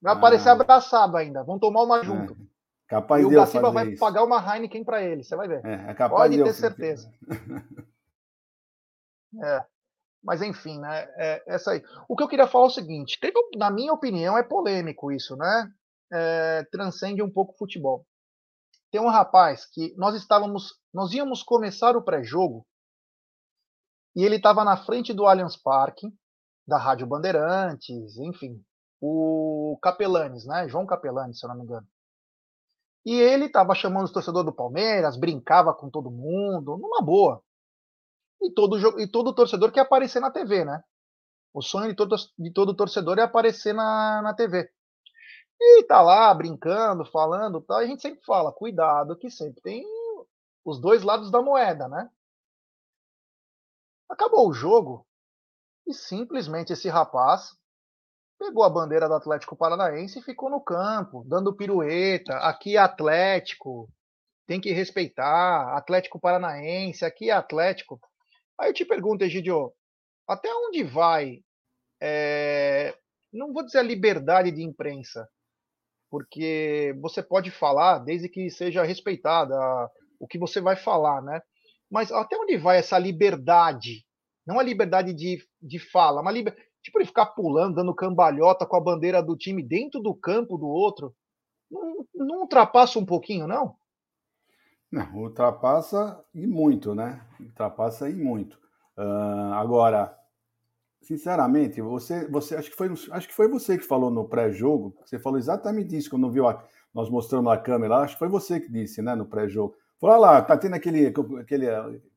[0.00, 1.42] Vai aparecer abraçado ainda.
[1.42, 2.36] Vão tomar uma junto.
[2.88, 4.00] Capaz e o Gaciba vai isso.
[4.00, 5.64] pagar uma Heineken para ele, você vai ver.
[5.64, 7.12] É, é Pode ter certeza.
[9.44, 9.64] é.
[10.22, 11.02] Mas enfim, né?
[11.16, 11.82] É, essa aí.
[12.08, 15.36] O que eu queria falar é o seguinte: teve, na minha opinião, é polêmico isso,
[15.36, 15.70] né?
[16.10, 18.06] É, transcende um pouco o futebol.
[18.90, 22.66] Tem um rapaz que nós estávamos, nós íamos começar o pré-jogo
[24.16, 26.08] e ele estava na frente do Allianz Parque,
[26.66, 28.64] da Rádio Bandeirantes, enfim,
[28.98, 30.66] o Capelanes, né?
[30.68, 31.86] João Capelanes, se eu não me engano.
[33.04, 37.42] E ele estava chamando os torcedores do Palmeiras, brincava com todo mundo, numa boa.
[38.40, 40.82] E todo, e todo torcedor quer aparecer na TV, né?
[41.52, 44.70] O sonho de todo, de todo torcedor é aparecer na, na TV.
[45.60, 49.84] E tá lá brincando, falando, e a gente sempre fala, cuidado, que sempre tem
[50.64, 52.08] os dois lados da moeda, né?
[54.08, 55.06] Acabou o jogo
[55.86, 57.57] e simplesmente esse rapaz
[58.38, 62.36] pegou a bandeira do Atlético Paranaense e ficou no campo, dando pirueta.
[62.36, 63.88] Aqui é Atlético,
[64.46, 65.76] tem que respeitar.
[65.76, 68.00] Atlético Paranaense, aqui é Atlético.
[68.58, 69.72] Aí eu te pergunto, Egidio,
[70.26, 71.42] até onde vai,
[72.00, 72.94] é,
[73.32, 75.28] não vou dizer a liberdade de imprensa,
[76.10, 79.54] porque você pode falar desde que seja respeitada
[80.18, 81.40] o que você vai falar, né?
[81.90, 84.04] Mas até onde vai essa liberdade?
[84.46, 86.56] Não a liberdade de, de fala, mas liber...
[86.88, 90.66] tipo ele ficar pulando, dando cambalhota com a bandeira do time dentro do campo do
[90.66, 91.14] outro.
[91.70, 93.76] Não, não ultrapassa um pouquinho, não?
[94.90, 97.22] Não, ultrapassa e muito, né?
[97.38, 98.58] Ultrapassa e muito.
[98.96, 100.16] Uh, agora,
[101.02, 104.96] sinceramente, você, você acho que foi, acho que foi você que falou no pré-jogo.
[105.04, 107.98] Você falou exatamente isso quando viu a, nós mostramos a câmera.
[107.98, 109.76] Acho que foi você que disse, né, no pré-jogo.
[110.00, 111.66] Falou lá, tá tendo aquele, aquele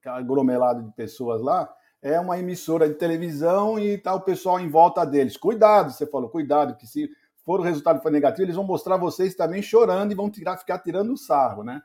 [0.05, 1.69] aglomerado de pessoas lá.
[2.01, 5.37] É uma emissora de televisão e tá o pessoal em volta deles.
[5.37, 7.09] Cuidado, você falou, cuidado, que se
[7.45, 10.79] for o resultado for negativo, eles vão mostrar vocês também chorando e vão tirar, ficar
[10.79, 11.81] tirando sarro, né?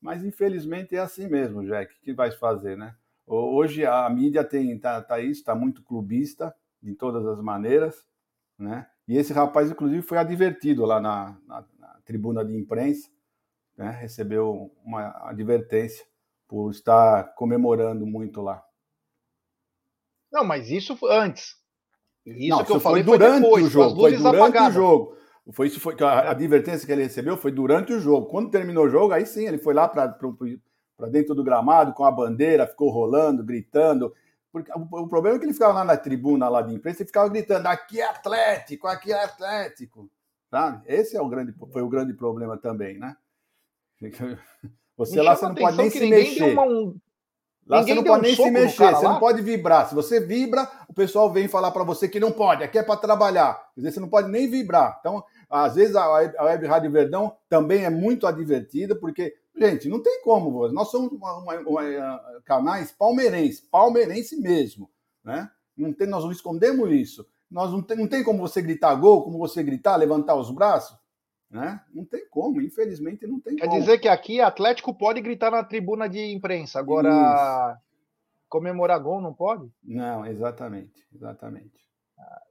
[0.00, 1.92] Mas infelizmente é assim mesmo, Jack.
[1.92, 2.94] O que vai fazer, né?
[3.26, 8.06] Hoje a mídia tem tá, tá isso, está muito clubista de todas as maneiras,
[8.58, 8.86] né?
[9.06, 13.08] E esse rapaz, inclusive, foi advertido lá na, na, na tribuna de imprensa,
[13.76, 13.90] né?
[13.90, 16.06] Recebeu uma advertência
[16.46, 18.64] por estar comemorando muito lá.
[20.32, 21.56] Não, mas isso foi antes.
[22.24, 24.00] Isso Não, que eu falei foi durante depois, o jogo.
[24.00, 24.70] Foi durante apagadas.
[24.70, 25.18] o jogo.
[25.50, 28.26] Foi isso foi a advertência que ele recebeu foi durante o jogo.
[28.26, 30.14] Quando terminou o jogo, aí sim ele foi lá para
[31.10, 34.14] dentro do gramado com a bandeira, ficou rolando, gritando.
[34.52, 37.06] Porque o, o, problema é que ele ficava lá na tribuna lá de imprensa e
[37.06, 40.10] ficava gritando: aqui é Atlético, aqui é Atlético.
[40.50, 40.82] Sabe?
[40.86, 43.16] Esse é o grande, foi o grande problema também, né?
[44.98, 46.52] Você lá você não pode nem se mexer.
[46.54, 47.00] Uma, um...
[47.68, 49.12] Lá Ninguém você não pode um nem se mexer, você lá?
[49.12, 49.88] não pode vibrar.
[49.88, 52.96] Se você vibra, o pessoal vem falar para você que não pode, aqui é para
[52.96, 53.54] trabalhar.
[53.74, 54.96] Quer dizer, você não pode nem vibrar.
[55.00, 60.22] Então, às vezes a Web Rádio Verdão também é muito advertida, porque, gente, não tem
[60.22, 60.66] como.
[60.68, 64.88] Nós somos uma, uma, uma, eh, canais palmeirenses, palmeirense mesmo.
[65.22, 65.50] Né?
[65.76, 67.26] Não tem, nós não escondemos isso.
[67.50, 70.96] Nós não tem, não tem como você gritar gol, como você gritar, levantar os braços.
[71.50, 71.80] Né?
[71.94, 73.76] Não tem como, infelizmente não tem Quer como.
[73.76, 77.80] Quer dizer que aqui Atlético pode gritar na tribuna de imprensa, agora Isso.
[78.48, 79.70] comemorar gol não pode?
[79.82, 81.80] Não, exatamente, exatamente.
[82.18, 82.42] Ah,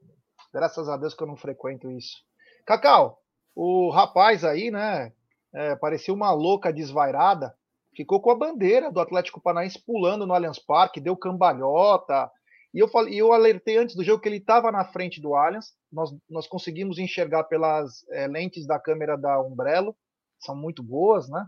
[0.51, 2.23] graças a Deus que eu não frequento isso.
[2.65, 3.21] Cacau,
[3.55, 5.13] o rapaz aí, né?
[5.53, 7.55] É, parecia uma louca desvairada.
[7.95, 12.31] Ficou com a bandeira do Atlético Paranaense pulando no Allianz Parque, deu cambalhota.
[12.77, 15.73] E eu, falei, eu alertei antes do jogo que ele estava na frente do Allianz.
[15.91, 19.97] Nós, nós conseguimos enxergar pelas é, lentes da câmera da Umbrello,
[20.39, 21.43] são muito boas, né?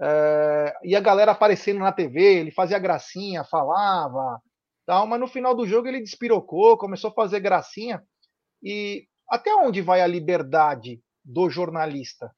[0.00, 4.40] É, e a galera aparecendo na TV, ele fazia gracinha, falava,
[4.86, 8.02] tal, mas no final do jogo ele despirocou, começou a fazer gracinha.
[8.62, 12.34] E até onde vai a liberdade do jornalista?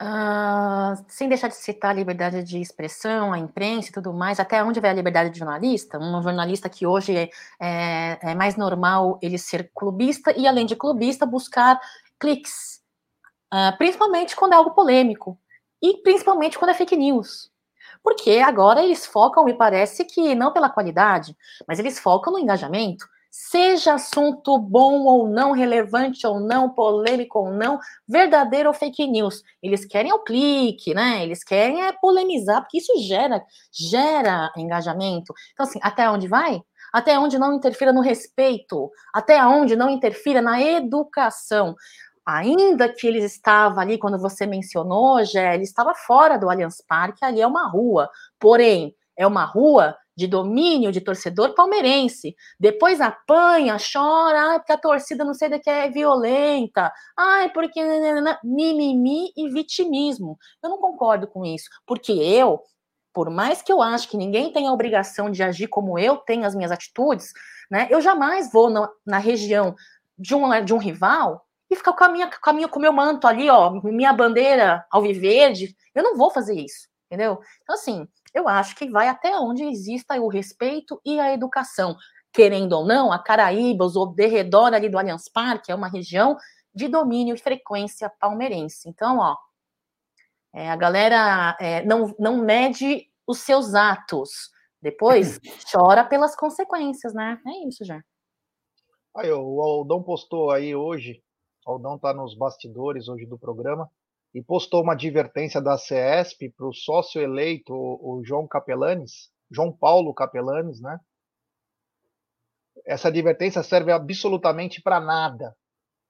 [0.00, 4.62] Uh, sem deixar de citar a liberdade de expressão, a imprensa e tudo mais, até
[4.62, 5.98] onde vai a liberdade de jornalista?
[5.98, 10.76] Um jornalista que hoje é, é, é mais normal ele ser clubista e, além de
[10.76, 11.80] clubista, buscar
[12.20, 12.82] cliques,
[13.52, 15.38] uh, principalmente quando é algo polêmico
[15.82, 17.50] e principalmente quando é fake news.
[18.02, 21.34] Porque agora eles focam, me parece que não pela qualidade,
[21.66, 27.50] mas eles focam no engajamento seja assunto bom ou não, relevante ou não, polêmico ou
[27.52, 29.42] não, verdadeiro ou fake news.
[29.62, 31.22] Eles querem o clique, né?
[31.22, 35.34] Eles querem é polemizar, porque isso gera, gera engajamento.
[35.52, 36.62] Então, assim, até onde vai?
[36.90, 41.76] Até onde não interfira no respeito, até onde não interfira na educação.
[42.24, 47.22] Ainda que ele estava ali, quando você mencionou, já ele estava fora do Allianz Parque,
[47.22, 48.08] ali é uma rua.
[48.40, 52.34] Porém, é uma rua de domínio de torcedor palmeirense.
[52.58, 56.92] Depois apanha, chora, porque a torcida não sei de que é violenta.
[57.16, 57.80] Ai, porque
[58.42, 60.38] mimimi e vitimismo.
[60.62, 62.62] Eu não concordo com isso, porque eu,
[63.12, 66.46] por mais que eu acho que ninguém tem a obrigação de agir como eu tenho
[66.46, 67.32] as minhas atitudes,
[67.70, 67.86] né?
[67.90, 69.74] Eu jamais vou na, na região
[70.18, 72.82] de um, de um rival e ficar com a minha, com a minha, com o
[72.82, 75.76] meu manto ali, ó, minha bandeira alviverde.
[75.94, 77.40] Eu não vou fazer isso, entendeu?
[77.62, 81.96] Então, assim, eu acho que vai até onde exista o respeito e a educação.
[82.30, 86.36] Querendo ou não, a Caraíbas, ou derredor ali do Allianz Parque, é uma região
[86.74, 88.90] de domínio e frequência palmeirense.
[88.90, 89.34] Então, ó,
[90.52, 94.50] é, a galera é, não, não mede os seus atos,
[94.82, 95.40] depois
[95.72, 97.40] chora pelas consequências, né?
[97.46, 98.02] É isso, já.
[99.16, 101.22] Aí, o Aldão postou aí hoje,
[101.66, 103.90] o Aldão tá nos bastidores hoje do programa,
[104.36, 110.12] e postou uma advertência da CESP para o sócio eleito, o João Capelanes, João Paulo
[110.12, 111.00] Capelanes, né?
[112.84, 115.56] Essa advertência serve absolutamente para nada,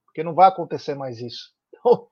[0.04, 1.54] porque não vai acontecer mais isso.
[1.78, 2.08] Então,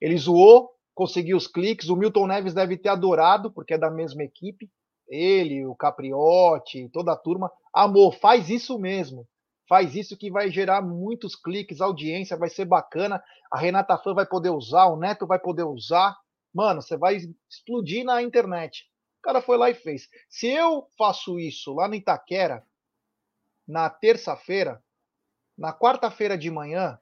[0.00, 4.22] ele zoou, conseguiu os cliques, o Milton Neves deve ter adorado, porque é da mesma
[4.22, 4.70] equipe,
[5.08, 7.50] ele, o Capriotti, toda a turma.
[7.72, 9.26] Amor, faz isso mesmo
[9.68, 13.22] faz isso que vai gerar muitos cliques, audiência, vai ser bacana.
[13.50, 16.16] A Renata Fã vai poder usar, o Neto vai poder usar.
[16.54, 17.16] Mano, você vai
[17.48, 18.88] explodir na internet.
[19.18, 20.08] O cara foi lá e fez.
[20.28, 22.64] Se eu faço isso lá no Itaquera,
[23.66, 24.82] na terça-feira,
[25.58, 26.98] na quarta-feira de manhã,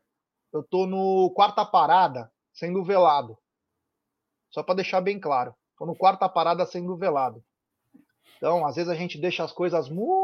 [0.53, 3.37] eu tô no quarta parada, sendo velado.
[4.51, 5.55] Só para deixar bem claro.
[5.77, 7.45] Tô no quarta parada sendo velado.
[8.37, 10.24] Então, às vezes a gente deixa as coisas muito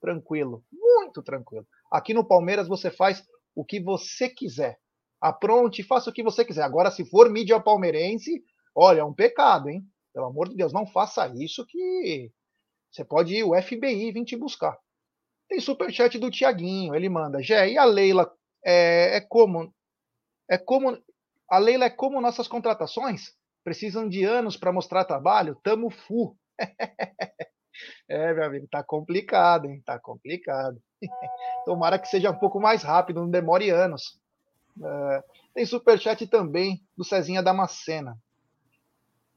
[0.00, 1.66] tranquilo, muito tranquilo.
[1.90, 4.78] Aqui no Palmeiras você faz o que você quiser.
[5.20, 6.62] Apronte, faça o que você quiser.
[6.62, 9.86] Agora, se for mídia palmeirense, olha, é um pecado, hein?
[10.12, 12.30] Pelo amor de Deus, não faça isso que
[12.90, 14.78] você pode ir, o FBI vir te buscar.
[15.48, 17.42] Tem superchat do Tiaguinho, ele manda.
[17.42, 18.30] Jé, e a Leila
[18.64, 19.74] é, é como?
[20.48, 20.96] É como.
[21.50, 23.34] A Leila é como nossas contratações?
[23.64, 25.58] Precisam de anos para mostrar trabalho?
[25.62, 26.36] Tamo fu.
[28.08, 29.82] É, meu amigo, tá complicado, hein?
[29.84, 30.80] Tá complicado.
[31.64, 34.18] Tomara que seja um pouco mais rápido, não demore anos.
[34.82, 38.16] É, tem superchat também do Cezinha Damascena.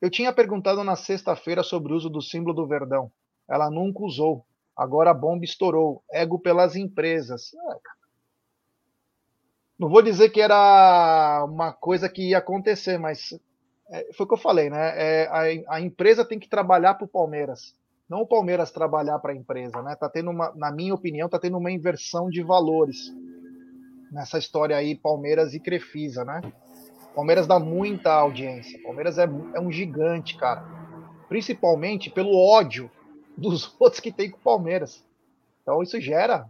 [0.01, 3.11] Eu tinha perguntado na sexta-feira sobre o uso do símbolo do Verdão.
[3.49, 4.45] Ela nunca usou.
[4.75, 6.03] Agora a bomba estourou.
[6.11, 7.51] Ego pelas empresas.
[7.53, 7.79] É,
[9.77, 13.39] não vou dizer que era uma coisa que ia acontecer, mas
[13.91, 14.93] é, foi o que eu falei, né?
[14.95, 17.75] É, a, a, empresa tem que trabalhar para o Palmeiras,
[18.09, 19.95] não o Palmeiras trabalhar para a empresa, né?
[19.95, 23.13] Tá tendo uma, na minha opinião, tá tendo uma inversão de valores
[24.11, 26.41] nessa história aí, Palmeiras e Crefisa, né?
[27.13, 28.81] Palmeiras dá muita audiência.
[28.83, 30.63] Palmeiras é, é um gigante, cara.
[31.27, 32.89] Principalmente pelo ódio
[33.35, 35.03] dos outros que tem com o Palmeiras.
[35.61, 36.47] Então isso gera.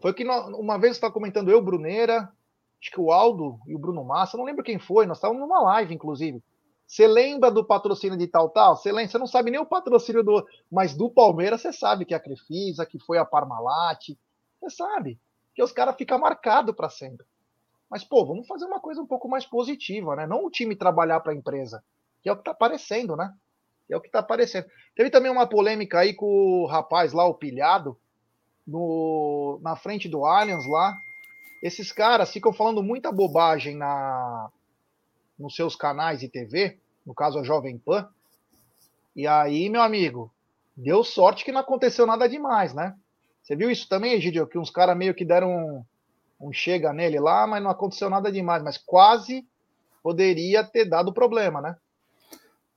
[0.00, 2.28] Foi que uma vez está comentando eu, Bruneira,
[2.80, 5.62] acho que o Aldo e o Bruno Massa, não lembro quem foi, nós estávamos numa
[5.62, 6.42] live, inclusive.
[6.86, 8.76] Você lembra do patrocínio de tal, tal?
[8.76, 10.46] Você, lembra, você não sabe nem o patrocínio do.
[10.70, 14.10] Mas do Palmeiras você sabe que é a Crefisa, que foi a Parmalat.
[14.60, 15.18] Você sabe.
[15.54, 17.26] Que os caras ficam marcados para sempre.
[17.90, 20.26] Mas, pô, vamos fazer uma coisa um pouco mais positiva, né?
[20.26, 21.84] Não o time trabalhar para a empresa,
[22.22, 23.34] que é o que tá aparecendo, né?
[23.86, 24.66] Que é o que tá aparecendo.
[24.96, 27.98] Teve também uma polêmica aí com o rapaz lá, o pilhado,
[28.66, 30.96] no, na frente do Allianz lá.
[31.62, 34.50] Esses caras ficam falando muita bobagem na,
[35.42, 38.08] nos seus canais de TV, no caso a Jovem Pan.
[39.14, 40.32] E aí, meu amigo,
[40.76, 42.94] Deu sorte que não aconteceu nada demais, né?
[43.42, 44.46] Você viu isso também, Egidio?
[44.46, 45.84] Que uns caras meio que deram
[46.40, 48.62] um, um, chega nele lá, mas não aconteceu nada demais.
[48.62, 49.46] Mas quase
[50.02, 51.76] poderia ter dado problema, né?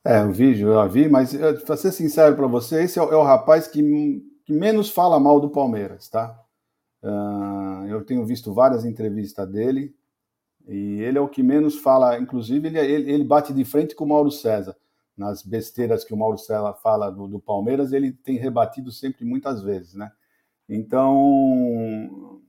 [0.04, 1.36] É, o vídeo eu vi, mas
[1.66, 3.82] para ser sincero para você, esse é o, é o rapaz que,
[4.46, 6.40] que, menos fala mal do Palmeiras, tá?
[7.02, 9.96] Uh, eu tenho visto várias entrevistas dele
[10.68, 12.18] e ele é o que menos fala.
[12.20, 14.76] Inclusive, ele, ele, ele bate de frente com o Mauro César
[15.18, 19.64] nas besteiras que o Mauro César fala do, do, Palmeiras, ele tem rebatido sempre muitas
[19.64, 20.12] vezes, né?
[20.68, 22.42] Então,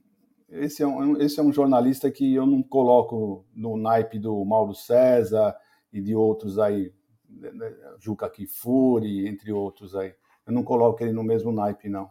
[0.48, 4.74] esse é, um, esse é um jornalista que eu não coloco no naipe do Mauro
[4.74, 5.54] César
[5.92, 6.92] e de outros aí,
[7.28, 10.14] né, né, Juca Kifuri, entre outros aí.
[10.46, 12.10] Eu não coloco ele no mesmo naipe, não.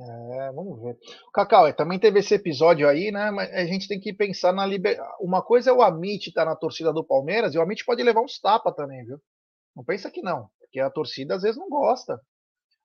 [0.00, 0.96] É, vamos ver.
[1.34, 3.32] Cacau, é, também teve esse episódio aí, né?
[3.32, 5.08] Mas a gente tem que pensar na liberdade.
[5.20, 8.02] Uma coisa é o Amit estar tá na torcida do Palmeiras e o Amit pode
[8.02, 9.20] levar uns tapas também, viu?
[9.74, 12.20] Não pensa que não, porque a torcida às vezes não gosta.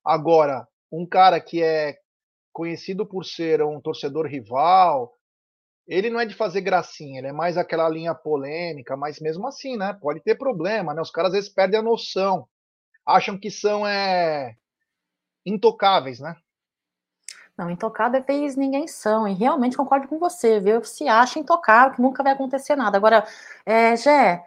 [0.03, 1.97] Agora, um cara que é
[2.51, 5.13] conhecido por ser um torcedor rival,
[5.87, 9.77] ele não é de fazer gracinha, ele é mais aquela linha polêmica, mas mesmo assim,
[9.77, 9.97] né?
[10.01, 11.01] Pode ter problema, né?
[11.01, 12.47] Os caras às vezes perdem a noção,
[13.05, 14.55] acham que são é,
[15.45, 16.35] intocáveis, né?
[17.57, 20.83] Não, intocáveis ninguém são, e realmente concordo com você, viu?
[20.83, 22.97] Se acha intocável, que nunca vai acontecer nada.
[22.97, 23.25] Agora,
[23.65, 24.43] é, Gé,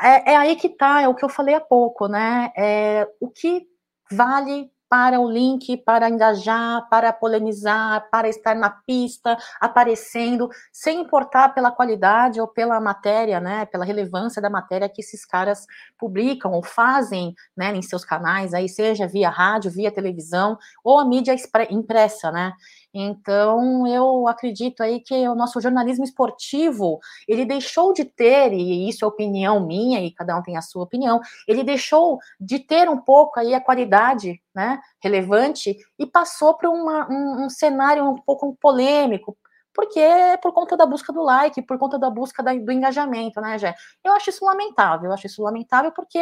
[0.00, 2.52] é, é, aí que tá, é o que eu falei há pouco, né?
[2.56, 3.66] É, o que
[4.10, 11.50] vale para o link, para engajar, para polemizar, para estar na pista, aparecendo, sem importar
[11.50, 15.66] pela qualidade ou pela matéria, né, pela relevância da matéria que esses caras
[15.98, 21.04] publicam ou fazem, né, em seus canais, aí seja via rádio, via televisão ou a
[21.04, 21.34] mídia
[21.70, 22.52] impressa, né?
[22.92, 29.04] Então, eu acredito aí que o nosso jornalismo esportivo, ele deixou de ter, e isso
[29.04, 32.98] é opinião minha, e cada um tem a sua opinião, ele deixou de ter um
[32.98, 39.36] pouco aí a qualidade, né, relevante, e passou para um, um cenário um pouco polêmico,
[39.74, 43.40] porque é por conta da busca do like, por conta da busca da, do engajamento,
[43.40, 43.74] né, Jé?
[44.02, 46.18] Eu acho isso lamentável, eu acho isso lamentável porque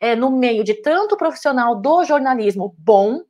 [0.00, 3.22] é, no meio de tanto profissional do jornalismo bom,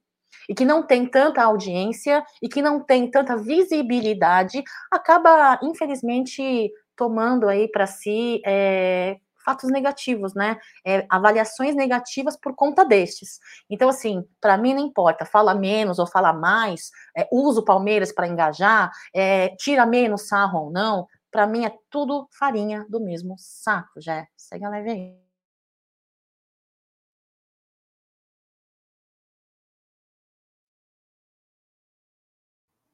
[0.49, 7.49] e que não tem tanta audiência e que não tem tanta visibilidade, acaba, infelizmente, tomando
[7.49, 10.59] aí para si é, fatos negativos, né?
[10.85, 13.39] É, avaliações negativas por conta destes.
[13.71, 18.13] Então, assim, para mim não importa, fala menos ou fala mais, é, usa o Palmeiras
[18.13, 23.37] para engajar, é, tira menos sarro ou não, para mim é tudo farinha do mesmo
[23.39, 24.27] saco, já.
[24.37, 25.28] Segue a leve aí.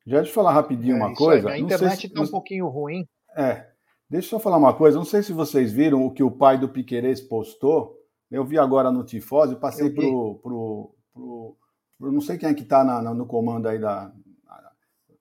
[0.07, 1.49] Já deixa eu falar rapidinho é, uma coisa.
[1.49, 2.29] Aí, a internet está se...
[2.29, 3.07] um pouquinho ruim.
[3.37, 3.67] É.
[4.09, 4.99] Deixa eu só falar uma coisa.
[4.99, 7.99] Não sei se vocês viram o que o pai do Piquerez postou.
[8.31, 11.57] Eu vi agora no Tifose, passei pro, pro, pro,
[11.99, 12.85] pro, Não sei quem é que está
[13.15, 14.13] no comando aí da.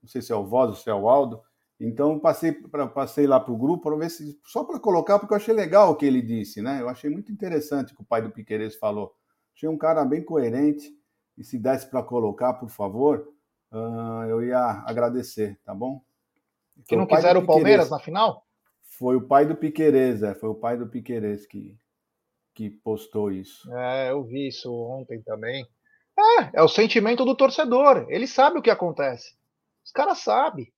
[0.01, 1.41] Não sei se é o Voz ou se é o Aldo.
[1.79, 4.37] Então passei, pra, passei lá para o grupo para ver se.
[4.45, 6.81] Só para colocar, porque eu achei legal o que ele disse, né?
[6.81, 9.13] Eu achei muito interessante o que o pai do Piquerez falou.
[9.55, 10.91] Achei um cara bem coerente.
[11.37, 13.27] E se desse para colocar, por favor,
[13.73, 16.01] uh, eu ia agradecer, tá bom?
[16.87, 18.45] Que não quiseram o Palmeiras na final?
[18.81, 21.75] Foi o pai do Piquerez, é, foi o pai do Piquerez que,
[22.53, 23.73] que postou isso.
[23.75, 25.67] É, eu vi isso ontem também.
[26.17, 28.05] É, é o sentimento do torcedor.
[28.09, 29.35] Ele sabe o que acontece.
[29.83, 30.71] Os caras sabem.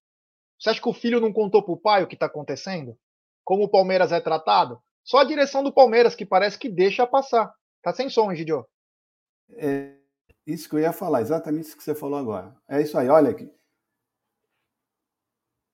[0.58, 2.98] Você acha que o filho não contou pro pai o que tá acontecendo?
[3.44, 4.82] Como o Palmeiras é tratado?
[5.04, 7.54] Só a direção do Palmeiras que parece que deixa passar.
[7.82, 8.66] Tá sem som, Gidio.
[9.58, 9.94] É,
[10.46, 12.56] isso que eu ia falar, exatamente isso que você falou agora.
[12.70, 13.52] É isso aí, olha aqui.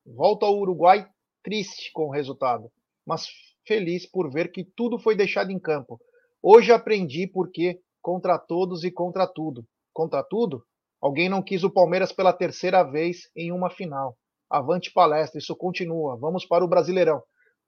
[0.05, 1.07] Volta ao Uruguai
[1.43, 2.71] triste com o resultado,
[3.05, 3.27] mas
[3.65, 5.99] feliz por ver que tudo foi deixado em campo.
[6.41, 9.65] Hoje aprendi porque contra todos e contra tudo.
[9.93, 10.63] Contra tudo?
[11.01, 14.17] Alguém não quis o Palmeiras pela terceira vez em uma final.
[14.49, 16.17] Avante palestra, isso continua.
[16.17, 17.21] Vamos para o Brasileirão.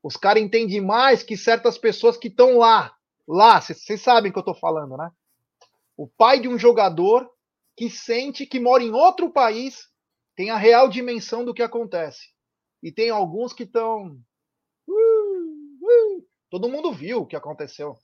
[0.04, 2.94] Os caras entendem mais que certas pessoas que estão lá.
[3.28, 5.10] Lá, vocês sabem o que eu estou falando, né?
[5.98, 7.30] O pai de um jogador
[7.76, 9.88] que sente que mora em outro país
[10.36, 12.34] tem a real dimensão do que acontece.
[12.82, 14.20] E tem alguns que estão.
[14.88, 14.94] Uh,
[15.82, 17.98] uh, todo mundo viu o que aconteceu.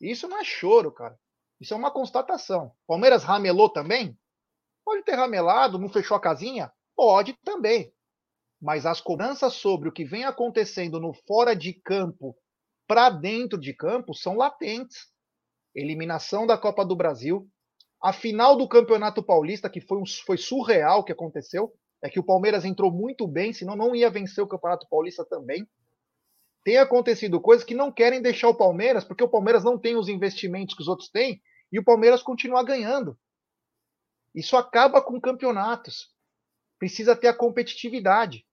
[0.00, 1.18] Isso não é choro, cara.
[1.60, 2.72] Isso é uma constatação.
[2.86, 4.18] Palmeiras ramelou também?
[4.84, 6.70] Pode ter ramelado, não fechou a casinha?
[6.94, 7.92] Pode também.
[8.60, 12.36] Mas as cobranças sobre o que vem acontecendo no fora de campo
[12.86, 15.13] para dentro de campo são latentes
[15.74, 17.48] eliminação da Copa do Brasil,
[18.02, 21.72] a final do Campeonato Paulista, que foi, um, foi surreal o que aconteceu,
[22.02, 25.66] é que o Palmeiras entrou muito bem, senão não ia vencer o Campeonato Paulista também.
[26.62, 30.08] Tem acontecido coisas que não querem deixar o Palmeiras, porque o Palmeiras não tem os
[30.08, 31.40] investimentos que os outros têm,
[31.72, 33.18] e o Palmeiras continuar ganhando.
[34.34, 36.12] Isso acaba com campeonatos.
[36.78, 38.44] Precisa ter a competitividade.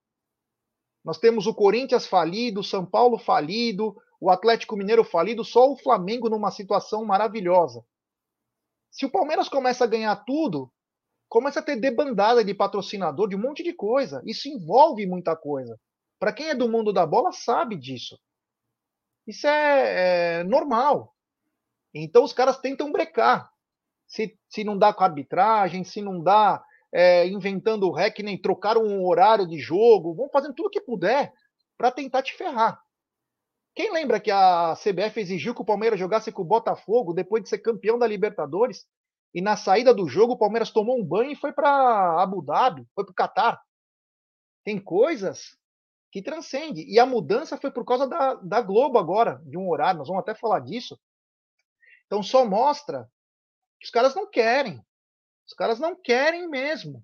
[1.04, 5.76] Nós temos o Corinthians falido, o São Paulo falido, o Atlético Mineiro falido, só o
[5.76, 7.84] Flamengo numa situação maravilhosa.
[8.88, 10.72] Se o Palmeiras começa a ganhar tudo,
[11.28, 14.22] começa a ter debandada de patrocinador, de um monte de coisa.
[14.24, 15.76] Isso envolve muita coisa.
[16.20, 18.16] Para quem é do mundo da bola, sabe disso.
[19.26, 21.12] Isso é, é normal.
[21.92, 23.50] Então os caras tentam brecar.
[24.06, 26.64] Se, se não dá com arbitragem, se não dá
[26.94, 30.80] é, inventando o rec, nem trocar um horário de jogo, vão fazendo tudo o que
[30.80, 31.32] puder
[31.76, 32.80] para tentar te ferrar.
[33.74, 37.48] Quem lembra que a CBF exigiu que o Palmeiras jogasse com o Botafogo depois de
[37.48, 38.86] ser campeão da Libertadores?
[39.34, 42.86] E na saída do jogo, o Palmeiras tomou um banho e foi para Abu Dhabi,
[42.94, 43.62] foi para o Catar.
[44.62, 45.56] Tem coisas
[46.10, 46.86] que transcendem.
[46.86, 49.98] E a mudança foi por causa da, da Globo agora, de um horário.
[49.98, 51.00] Nós vamos até falar disso.
[52.06, 53.10] Então só mostra
[53.80, 54.84] que os caras não querem.
[55.46, 57.02] Os caras não querem mesmo.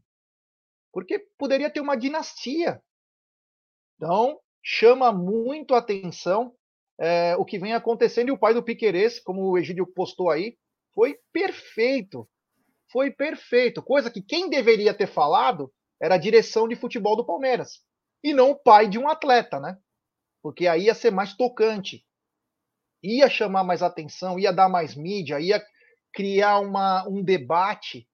[0.93, 2.83] Porque poderia ter uma dinastia.
[3.97, 6.55] Então, chama muito atenção
[6.99, 8.29] é, o que vem acontecendo.
[8.29, 10.57] E o pai do Piquerez, como o Egídio postou aí,
[10.95, 12.29] foi perfeito.
[12.91, 13.83] Foi perfeito.
[13.83, 17.81] Coisa que quem deveria ter falado era a direção de futebol do Palmeiras.
[18.23, 19.77] E não o pai de um atleta, né?
[20.43, 22.05] Porque aí ia ser mais tocante.
[23.03, 25.65] Ia chamar mais atenção, ia dar mais mídia, ia
[26.13, 28.09] criar uma, um debate.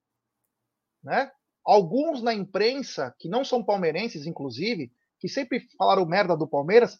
[1.02, 1.30] Né?
[1.64, 6.98] Alguns na imprensa, que não são palmeirenses, inclusive, que sempre falaram merda do Palmeiras,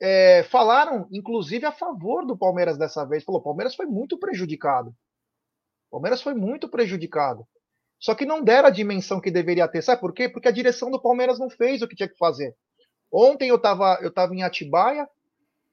[0.00, 3.24] é, falaram, inclusive, a favor do Palmeiras dessa vez.
[3.24, 4.94] Falou: Palmeiras foi muito prejudicado.
[5.90, 7.46] Palmeiras foi muito prejudicado.
[8.00, 9.82] Só que não deram a dimensão que deveria ter.
[9.82, 10.28] Sabe por quê?
[10.28, 12.54] Porque a direção do Palmeiras não fez o que tinha que fazer.
[13.12, 15.08] Ontem eu estava eu tava em Atibaia,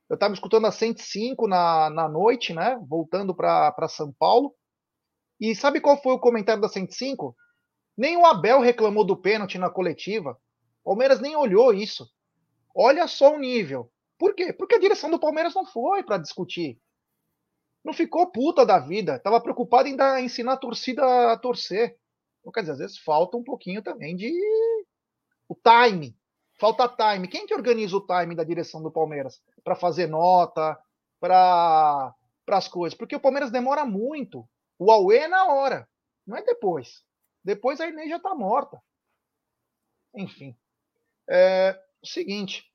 [0.09, 2.79] eu estava escutando a 105 na, na noite, né?
[2.87, 4.53] Voltando para São Paulo.
[5.39, 7.35] E sabe qual foi o comentário da 105?
[7.97, 10.37] Nem o Abel reclamou do pênalti na coletiva.
[10.83, 12.07] Palmeiras nem olhou isso.
[12.75, 13.91] Olha só o nível.
[14.21, 14.53] Por quê?
[14.53, 16.79] Porque a direção do Palmeiras não foi para discutir.
[17.83, 19.17] Não ficou puta da vida.
[19.17, 21.97] Tava preocupado em dar, ensinar a torcida a torcer.
[22.39, 24.31] Então, quer dizer, às vezes falta um pouquinho também de
[25.49, 26.15] o time.
[26.59, 27.27] Falta time.
[27.27, 30.79] Quem que organiza o time da direção do Palmeiras para fazer nota,
[31.19, 32.13] para
[32.49, 32.95] as coisas?
[32.95, 34.47] Porque o Palmeiras demora muito.
[34.77, 35.89] O Aue é na hora,
[36.27, 37.03] não é depois.
[37.43, 38.79] Depois a Inês já está morta.
[40.13, 40.55] Enfim.
[41.27, 42.70] É o seguinte,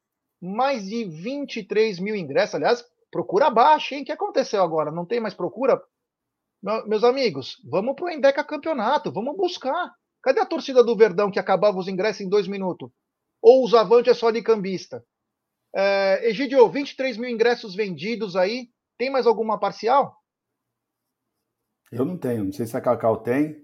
[0.47, 2.55] mais de 23 mil ingressos.
[2.55, 4.03] Aliás, procura baixa, hein?
[4.03, 4.91] O que aconteceu agora?
[4.91, 5.83] Não tem mais procura?
[6.87, 9.95] Meus amigos, vamos para o Endeca Campeonato, vamos buscar.
[10.23, 12.91] Cadê a torcida do Verdão que acabava os ingressos em dois minutos?
[13.41, 15.05] Ou os Avante é só de cambista?
[15.75, 18.71] É, Egidio, 23 mil ingressos vendidos aí.
[18.99, 20.17] Tem mais alguma parcial?
[21.93, 22.45] Eu não tenho.
[22.45, 23.63] Não sei se a Cacau tem.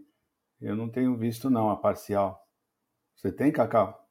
[0.61, 2.41] Eu não tenho visto, não, a parcial.
[3.17, 4.02] Você tem, Cacau?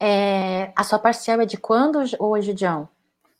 [0.00, 2.88] É, a sua parcial é de quando, hoje, John?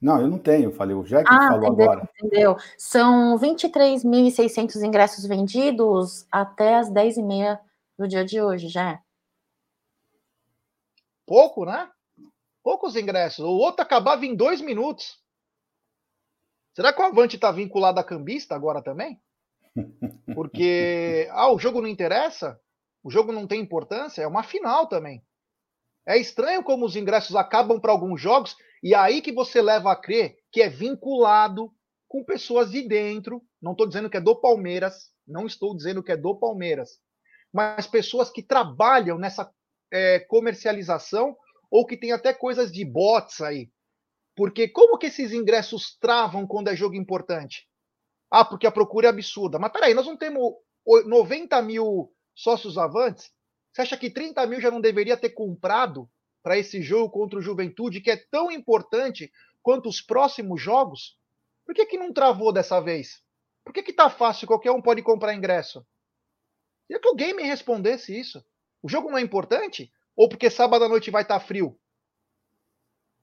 [0.01, 2.11] Não, eu não tenho, falei, o Jack ah, falou entendeu, agora.
[2.23, 2.57] Entendeu?
[2.77, 7.59] São 23.600 ingressos vendidos até as 10h30
[7.99, 9.01] do dia de hoje, já.
[11.27, 11.89] Pouco, né?
[12.63, 13.45] Poucos ingressos.
[13.45, 15.19] O outro acabava em dois minutos.
[16.75, 19.21] Será que o Avante está vinculado à cambista agora também?
[20.35, 22.59] Porque, ah, o jogo não interessa?
[23.03, 24.23] O jogo não tem importância?
[24.23, 25.23] É uma final também.
[26.11, 29.93] É estranho como os ingressos acabam para alguns jogos e é aí que você leva
[29.93, 31.73] a crer que é vinculado
[32.09, 33.41] com pessoas de dentro.
[33.63, 36.99] Não estou dizendo que é do Palmeiras, não estou dizendo que é do Palmeiras,
[37.53, 39.49] mas pessoas que trabalham nessa
[39.93, 41.37] é, comercialização
[41.71, 43.71] ou que tem até coisas de bots aí.
[44.35, 47.69] Porque como que esses ingressos travam quando é jogo importante?
[48.29, 49.61] Ah, porque a procura é absurda.
[49.61, 50.55] Mas peraí, nós não temos
[51.07, 53.31] 90 mil sócios avantes?
[53.73, 56.11] Você acha que 30 mil já não deveria ter comprado
[56.43, 61.19] para esse jogo contra o Juventude, que é tão importante quanto os próximos jogos?
[61.65, 63.23] Por que, que não travou dessa vez?
[63.65, 65.87] Por que, que tá fácil, qualquer um pode comprar ingresso?
[66.87, 68.45] Queria que alguém me respondesse isso.
[68.83, 69.93] O jogo não é importante?
[70.17, 71.79] Ou porque sábado à noite vai estar tá frio?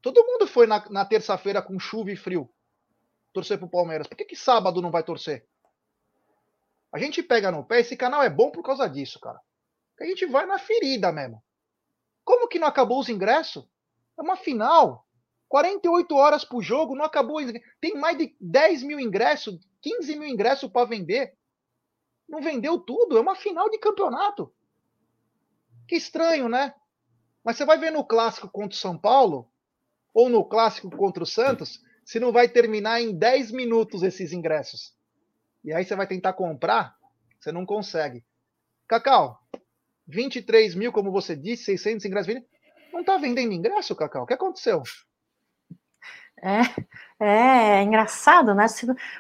[0.02, 2.50] Todo mundo foi na, na terça-feira com chuva e frio
[3.34, 4.08] torcer pro Palmeiras.
[4.08, 5.45] Por que, que sábado não vai torcer?
[6.91, 9.39] A gente pega no pé, esse canal é bom por causa disso, cara
[9.98, 11.43] que a gente vai na ferida mesmo.
[12.24, 13.66] Como que não acabou os ingressos?
[14.18, 15.06] É uma final.
[15.48, 17.39] 48 horas pro jogo, não acabou.
[17.80, 21.36] Tem mais de 10 mil ingressos, 15 mil ingressos para vender.
[22.28, 24.54] Não vendeu tudo, é uma final de campeonato.
[25.88, 26.76] Que estranho, né?
[27.43, 29.50] Mas você vai ver no clássico contra o São Paulo,
[30.14, 34.93] ou no clássico contra o Santos, se não vai terminar em 10 minutos esses ingressos.
[35.64, 36.98] E aí você vai tentar comprar,
[37.39, 38.26] você não consegue.
[38.88, 39.41] Cacau,
[40.08, 42.36] 23 mil, como você disse, 600 ingressos.
[42.93, 44.24] Não está vendendo ingresso, Cacau?
[44.24, 44.82] O que aconteceu?
[46.41, 46.62] É,
[47.20, 48.66] é, é engraçado, né?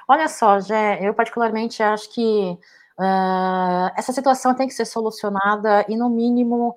[0.07, 2.57] Olha só, Jé, eu particularmente acho que
[2.99, 6.75] uh, essa situação tem que ser solucionada e, no mínimo,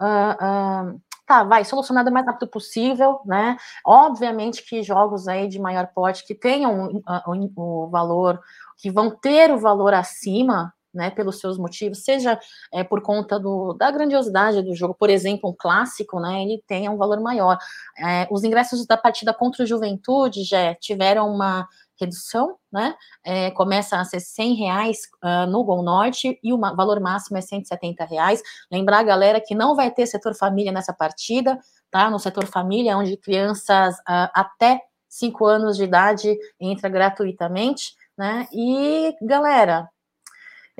[0.00, 3.56] uh, uh, tá, vai, solucionada o mais rápido possível, né?
[3.84, 8.40] Obviamente que jogos aí de maior porte que tenham o, o valor,
[8.78, 12.38] que vão ter o valor acima né, pelos seus motivos, seja
[12.72, 16.88] é, por conta do, da grandiosidade do jogo, por exemplo, um clássico, né, ele tem
[16.88, 17.56] um valor maior.
[17.98, 21.66] É, os ingressos da partida contra o Juventude já tiveram uma
[22.00, 26.98] redução, né, é, começa a ser 100 reais uh, no Gol Norte e o valor
[26.98, 28.42] máximo é 170 reais.
[28.72, 31.58] Lembrar, galera, que não vai ter setor família nessa partida,
[31.90, 38.48] tá, no setor família, onde crianças uh, até 5 anos de idade entra gratuitamente, né,
[38.52, 39.88] e galera,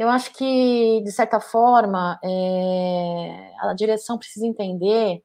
[0.01, 5.23] eu acho que, de certa forma, é, a direção precisa entender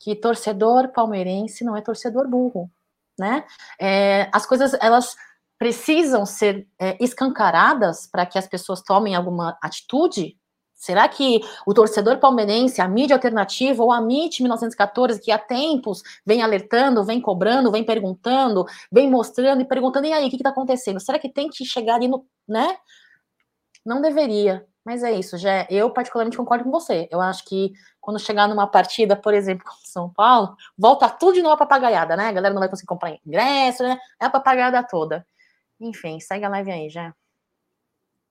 [0.00, 2.68] que torcedor palmeirense não é torcedor burro,
[3.16, 3.44] né?
[3.80, 5.14] É, as coisas, elas
[5.56, 10.36] precisam ser é, escancaradas para que as pessoas tomem alguma atitude?
[10.74, 16.02] Será que o torcedor palmeirense, a mídia alternativa ou a MIT 1914, que há tempos
[16.26, 20.50] vem alertando, vem cobrando, vem perguntando, vem mostrando e perguntando, e aí, o que está
[20.50, 20.98] acontecendo?
[20.98, 22.76] Será que tem que chegar ali no, né,
[23.86, 27.08] não deveria, mas é isso, já eu particularmente concordo com você.
[27.10, 31.42] Eu acho que quando chegar numa partida, por exemplo, com São Paulo, volta tudo de
[31.42, 32.28] novo a papagaiada, né?
[32.28, 33.98] A galera não vai conseguir comprar ingresso, né?
[34.20, 35.26] É a papagaiada toda.
[35.80, 37.14] Enfim, segue a live aí, já.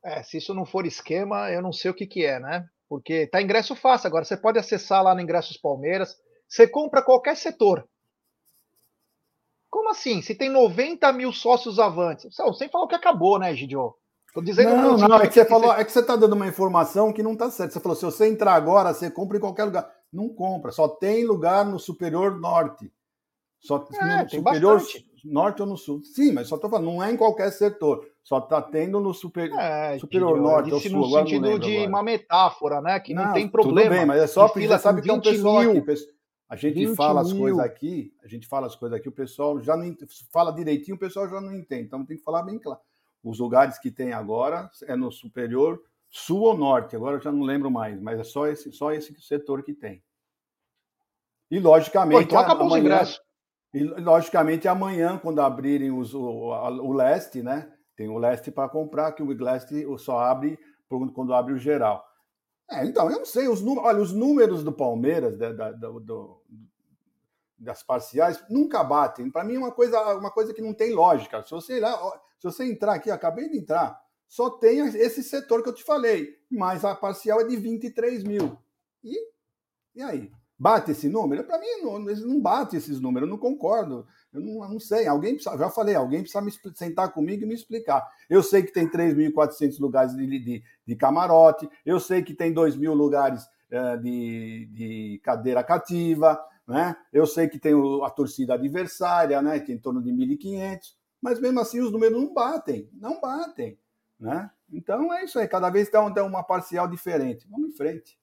[0.04, 2.68] É, se isso não for esquema, eu não sei o que que é, né?
[2.88, 4.24] Porque tá ingresso fácil agora.
[4.24, 6.16] Você pode acessar lá no Ingressos Palmeiras.
[6.48, 7.88] Você compra qualquer setor.
[9.70, 10.22] Como assim?
[10.22, 12.36] Se tem 90 mil sócios avantes.
[12.58, 13.96] Sem falar que acabou, né, Gidio?
[14.36, 17.14] Tô dizendo não, não, é que você falou, é que você está dando uma informação
[17.14, 17.72] que não está certa.
[17.72, 19.90] Você falou, se você entrar agora, você compra em qualquer lugar.
[20.12, 22.92] Não compra, só tem lugar no superior norte.
[23.62, 25.06] Só é, no superior bastante.
[25.24, 26.02] norte ou no sul.
[26.04, 28.06] Sim, mas só estou falando, não é em qualquer setor.
[28.22, 30.92] Só está tendo no super, é, superior norte ou sul.
[30.92, 31.90] No sentido de agora.
[31.90, 33.00] uma metáfora, né?
[33.00, 33.90] Que não, não tem problema.
[33.90, 35.80] Tudo bem, mas é só porque já sabe que é um pessoal mil.
[35.80, 36.14] aqui.
[36.50, 39.78] A gente fala as coisas aqui, a gente fala as coisas aqui, o pessoal já
[39.78, 39.96] não
[40.30, 41.84] fala direitinho, o pessoal já não entende.
[41.84, 42.82] Então tem que falar bem claro.
[43.26, 47.42] Os lugares que tem agora é no superior sul ou norte, agora eu já não
[47.42, 50.04] lembro mais, mas é só esse, só esse setor que tem.
[51.50, 52.30] E logicamente.
[52.30, 53.02] Pô, então amanhã,
[53.74, 57.74] e logicamente amanhã, quando abrirem os, o, o leste, né?
[57.96, 60.58] Tem o leste para comprar, que o leste só abre
[60.88, 62.06] quando abre o geral.
[62.70, 66.42] É, então, eu não sei, os números, olha, os números do Palmeiras, da, da, do,
[67.58, 69.32] das parciais, nunca batem.
[69.32, 71.44] Para mim é uma coisa, uma coisa que não tem lógica.
[71.44, 71.82] Se você,
[72.52, 76.36] se você entrar aqui, acabei de entrar, só tem esse setor que eu te falei,
[76.50, 78.58] mas a parcial é de 23 mil.
[79.04, 79.16] E,
[79.96, 80.32] e aí?
[80.58, 81.44] Bate esse número?
[81.44, 84.08] Para mim, não, não bate esses números, eu não concordo.
[84.32, 85.06] Eu não, não sei.
[85.06, 88.08] Alguém precisa, já falei, alguém precisa me sentar comigo e me explicar.
[88.30, 92.78] Eu sei que tem 3.400 lugares de, de, de, camarote, eu sei que tem 2
[92.78, 96.96] mil lugares é, de, de cadeira cativa, né?
[97.12, 97.74] Eu sei que tem
[98.04, 99.60] a torcida adversária, né?
[99.60, 100.80] Tem em torno de 1.500
[101.26, 103.80] mas mesmo assim os números não batem, não batem,
[104.20, 104.52] né?
[104.72, 107.48] Então é isso aí, cada vez tem uma parcial diferente.
[107.50, 108.20] Vamos em frente.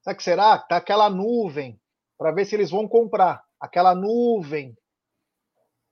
[0.00, 0.56] Sabe que será?
[0.56, 1.78] Tá aquela nuvem
[2.16, 3.44] para ver se eles vão comprar.
[3.60, 4.74] Aquela nuvem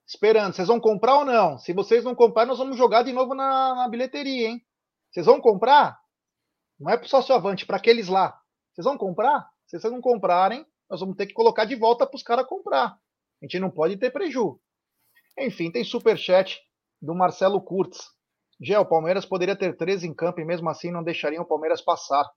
[0.06, 0.54] esperando.
[0.54, 1.58] Vocês vão comprar ou não?
[1.58, 4.66] Se vocês não comprar, nós vamos jogar de novo na, na bilheteria, hein?
[5.10, 6.00] Vocês vão comprar?
[6.78, 8.40] Não é para o avante, para aqueles lá.
[8.72, 9.50] Vocês vão comprar?
[9.66, 12.98] Se vocês não comprarem, nós vamos ter que colocar de volta para os caras comprar.
[13.42, 14.58] A gente não pode ter prejuízo.
[15.40, 16.60] Enfim, tem superchat
[17.00, 17.98] do Marcelo Kurtz.
[18.60, 21.80] Gé, o Palmeiras poderia ter 13 em campo e mesmo assim não deixariam o Palmeiras
[21.80, 22.28] passar.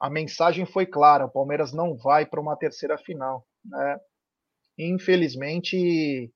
[0.00, 3.46] A mensagem foi clara: o Palmeiras não vai para uma terceira final.
[3.62, 4.00] Né?
[4.78, 6.32] Infelizmente,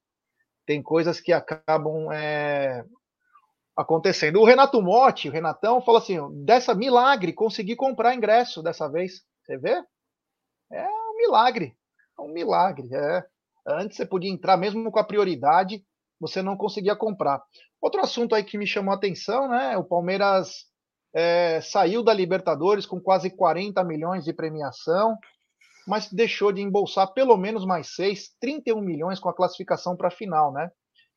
[0.66, 2.84] tem coisas que acabam é,
[3.74, 4.40] acontecendo.
[4.40, 9.22] O Renato Motti, o Renatão, falou assim: dessa milagre, consegui comprar ingresso dessa vez.
[9.42, 9.82] Você vê?
[10.70, 11.74] É um milagre.
[12.18, 12.88] É um milagre.
[12.94, 13.24] É.
[13.66, 15.82] Antes você podia entrar mesmo com a prioridade,
[16.20, 17.42] você não conseguia comprar.
[17.80, 19.76] Outro assunto aí que me chamou a atenção, né?
[19.76, 20.66] O Palmeiras
[21.14, 25.16] é, saiu da Libertadores com quase 40 milhões de premiação,
[25.86, 30.10] mas deixou de embolsar pelo menos mais 6, 31 milhões com a classificação para a
[30.10, 30.70] final, né?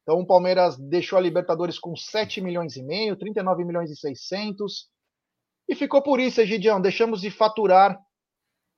[0.04, 4.88] Então o Palmeiras deixou a Libertadores com 7 milhões e meio, 39 milhões e 600.
[5.68, 8.00] E ficou por isso, Egidião, deixamos de faturar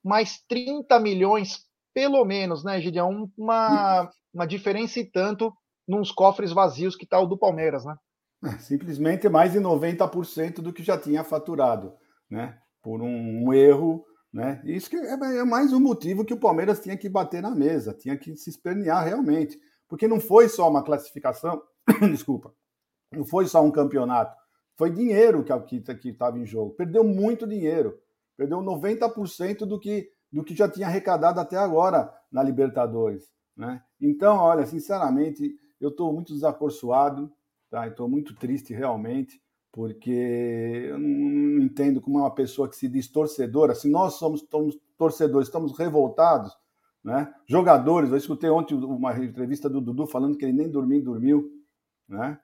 [0.04, 5.54] mais 30 milhões pelo menos, né, Gideon, uma, uma diferença e tanto
[5.90, 7.96] nos cofres vazios que está o do Palmeiras, né?
[8.46, 11.94] É, simplesmente mais de 90% do que já tinha faturado,
[12.30, 12.58] né?
[12.82, 14.62] Por um, erro, né?
[14.64, 18.16] Isso é, é, mais um motivo que o Palmeiras tinha que bater na mesa, tinha
[18.16, 21.62] que se espernear realmente, porque não foi só uma classificação,
[22.12, 22.54] desculpa,
[23.12, 24.36] não foi só um campeonato,
[24.78, 26.76] foi dinheiro que estava em jogo.
[26.76, 27.98] Perdeu muito dinheiro,
[28.38, 33.24] perdeu 90% do que do que já tinha arrecadado até agora na Libertadores.
[33.58, 33.82] Né?
[34.00, 37.32] Então, olha, sinceramente, eu estou muito desacorçoado,
[37.70, 37.88] tá?
[37.88, 43.76] estou muito triste realmente, porque eu não entendo como uma pessoa que se diz torcedora,
[43.76, 46.58] se nós somos, somos torcedores, estamos revoltados,
[47.04, 47.34] né?
[47.48, 51.50] jogadores, eu escutei ontem uma entrevista do Dudu falando que ele nem dormiu, dormiu,
[52.08, 52.40] né?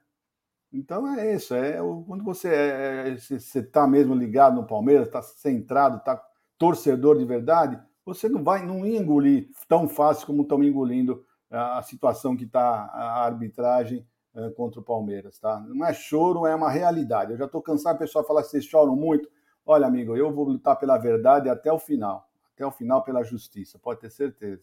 [0.72, 5.98] Então é isso, é quando você é, está é, mesmo ligado no Palmeiras, está centrado,
[5.98, 6.22] está
[6.58, 11.24] torcedor de verdade, você não vai não engolir tão fácil como estão engolindo
[11.56, 15.60] a situação que está a arbitragem eh, contra o Palmeiras, tá?
[15.60, 17.32] Não é choro, é uma realidade.
[17.32, 19.30] Eu já estou cansado, o pessoal falar que vocês choram muito.
[19.64, 23.78] Olha, amigo, eu vou lutar pela verdade até o final, até o final pela justiça,
[23.78, 24.62] pode ter certeza.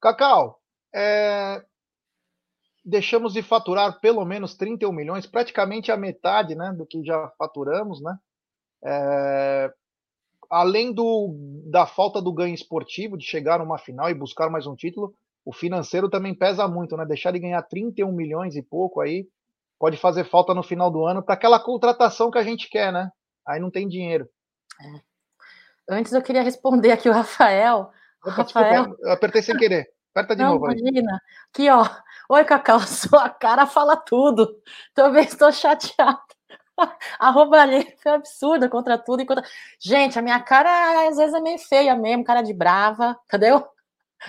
[0.00, 0.60] Cacau,
[0.94, 1.64] é...
[2.84, 8.00] deixamos de faturar pelo menos 31 milhões, praticamente a metade, né, do que já faturamos,
[8.02, 8.18] né?
[8.82, 9.72] É
[10.50, 11.34] além do,
[11.66, 15.52] da falta do ganho esportivo, de chegar numa final e buscar mais um título, o
[15.52, 17.06] financeiro também pesa muito, né?
[17.06, 19.28] Deixar de ganhar 31 milhões e pouco aí
[19.78, 23.10] pode fazer falta no final do ano para aquela contratação que a gente quer, né?
[23.46, 24.28] Aí não tem dinheiro.
[24.80, 25.00] É.
[25.88, 27.90] Antes eu queria responder aqui o Rafael.
[28.22, 28.82] Opa, Rafael...
[28.82, 29.90] Desculpa, eu apertei sem querer.
[30.14, 30.66] Aperta de não, novo.
[30.66, 31.12] Imagina.
[31.12, 31.18] Aí.
[31.52, 31.88] Aqui, ó.
[32.28, 34.60] Oi, Cacau, sua cara fala tudo.
[34.94, 36.20] Talvez estou chateada.
[37.18, 39.44] A roubalheira foi absurda contra tudo contra.
[39.78, 43.66] Gente, a minha cara às vezes é meio feia mesmo, cara de brava, entendeu?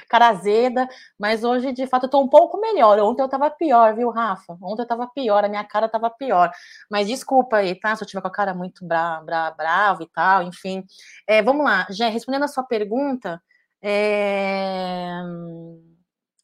[0.07, 0.87] Cara azeda,
[1.19, 2.97] mas hoje de fato eu tô um pouco melhor.
[2.99, 4.57] Ontem eu tava pior, viu, Rafa?
[4.61, 6.49] Ontem eu tava pior, a minha cara tava pior.
[6.89, 7.95] Mas desculpa aí, tá?
[7.95, 10.85] Se eu tiver com a cara muito bra bra brava e tal, enfim.
[11.27, 13.41] É, vamos lá, já respondendo a sua pergunta.
[13.81, 15.21] É...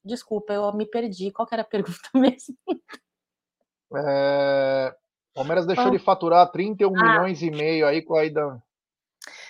[0.04, 1.32] Desculpa, eu me perdi.
[1.32, 2.56] Qual que era a pergunta mesmo?
[3.96, 4.96] É,
[5.38, 7.04] Palmeiras deixou de faturar 31 ah.
[7.04, 8.60] milhões e meio aí com a ida.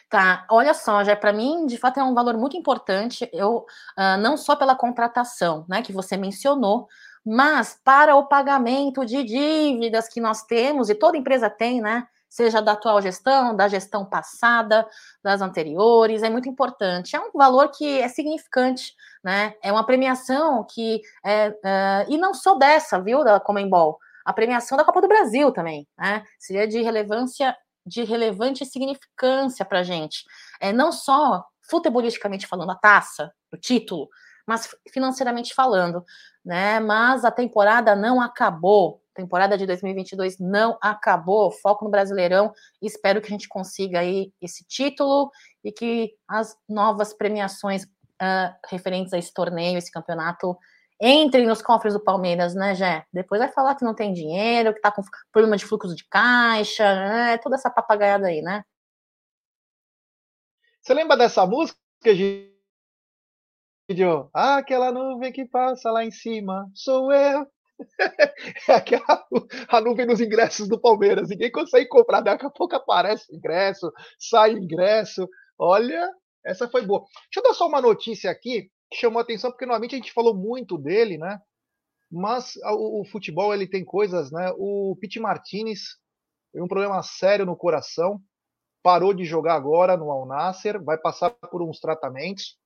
[0.10, 3.66] Tá, olha só, já para mim, de fato, é um valor muito importante, eu
[3.98, 6.88] uh, não só pela contratação, né, que você mencionou,
[7.26, 12.06] mas para o pagamento de dívidas que nós temos, e toda empresa tem, né?
[12.30, 14.86] Seja da atual gestão, da gestão passada,
[15.24, 17.16] das anteriores, é muito importante.
[17.16, 19.56] É um valor que é significante, né?
[19.62, 24.78] É uma premiação que é, uh, e não só dessa, viu, da Comembol, a premiação
[24.78, 26.22] da Copa do Brasil também, né?
[26.38, 27.56] Seria de relevância,
[27.86, 30.26] de relevante significância para a gente.
[30.60, 34.10] É, não só futebolisticamente falando, a taça, o título,
[34.46, 36.04] mas financeiramente falando,
[36.44, 36.78] né?
[36.82, 39.02] Mas a temporada não acabou.
[39.16, 41.50] A temporada de 2022 não acabou.
[41.50, 42.52] Foco no Brasileirão.
[42.82, 45.32] Espero que a gente consiga aí esse título
[45.64, 50.58] e que as novas premiações uh, referentes a esse torneio, esse campeonato,
[51.00, 53.06] entrem nos cofres do Palmeiras, né, Jé?
[53.14, 56.84] Depois vai falar que não tem dinheiro, que tá com problema de fluxo de caixa,
[56.84, 57.38] né?
[57.38, 58.64] Toda essa papagaiada aí, né?
[60.82, 62.50] Você lembra dessa música, Gidio?
[64.34, 67.46] Ah, aquela nuvem que passa lá em cima, sou eu.
[68.68, 69.28] é aquela
[69.68, 71.30] a nuvem dos ingressos do Palmeiras.
[71.30, 75.28] Ninguém consegue comprar, daqui a pouco aparece ingresso, sai ingresso.
[75.60, 76.10] Olha,
[76.46, 77.02] essa foi boa.
[77.02, 80.78] Deixa eu dar só uma notícia aqui chamou atenção, porque normalmente a gente falou muito
[80.78, 81.40] dele, né?
[82.12, 84.52] Mas o, o futebol ele tem coisas, né?
[84.58, 85.98] O Pete Martinez
[86.54, 88.22] tem um problema sério no coração,
[88.82, 90.28] parou de jogar agora no Al
[90.84, 92.58] vai passar por uns tratamentos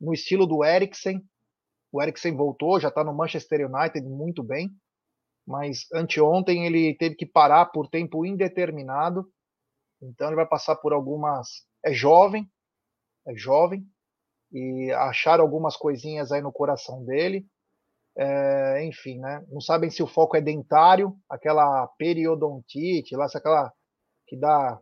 [0.00, 1.20] no estilo do Eriksen.
[1.90, 4.70] O Eriksen voltou, já está no Manchester United muito bem,
[5.46, 9.28] mas anteontem ele teve que parar por tempo indeterminado.
[10.00, 11.66] Então ele vai passar por algumas.
[11.84, 12.50] É jovem,
[13.26, 13.86] é jovem,
[14.54, 17.44] e acharam algumas coisinhas aí no coração dele.
[18.16, 19.44] É, enfim, né?
[19.50, 23.72] Não sabem se o foco é dentário, aquela periodontite, lá, aquela
[24.28, 24.78] que dá,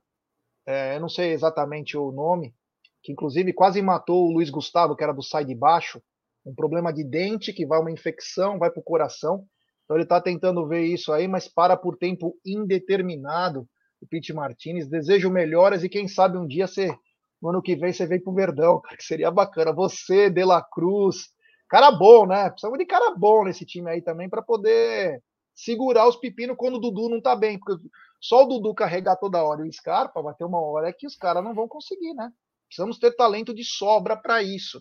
[0.67, 2.55] é, eu não sei exatamente o nome,
[3.03, 6.03] que inclusive quase matou o Luiz Gustavo, que era do sai de baixo,
[6.45, 9.47] um problema de dente que vai uma infecção, vai para o coração.
[9.85, 13.67] Então ele está tentando ver isso aí, mas para por tempo indeterminado.
[14.01, 16.95] O Pete Martinez desejo melhoras e quem sabe um dia ser
[17.43, 19.73] no ano que vem você vem pro Verdão, que seria bacana.
[19.73, 21.31] Você, De La Cruz,
[21.69, 22.49] cara bom, né?
[22.49, 25.21] Precisamos de cara bom nesse time aí também para poder
[25.55, 27.85] segurar os pepinos quando o Dudu não tá bem, porque
[28.21, 31.17] só o Dudu carregar toda hora e o Scarpa vai ter uma hora que os
[31.17, 32.31] caras não vão conseguir, né?
[32.69, 34.79] Precisamos ter talento de sobra para isso.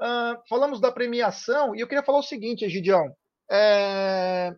[0.00, 3.14] Uh, falamos da premiação e eu queria falar o seguinte, Egidião.
[3.48, 4.54] É...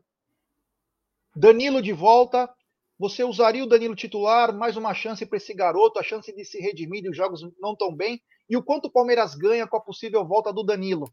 [1.35, 2.51] Danilo de volta.
[2.99, 4.57] Você usaria o Danilo titular?
[4.57, 7.77] Mais uma chance para esse garoto, a chance de se redimir e os jogos não
[7.77, 8.23] tão bem.
[8.49, 11.13] E o quanto o Palmeiras ganha com a possível volta do Danilo?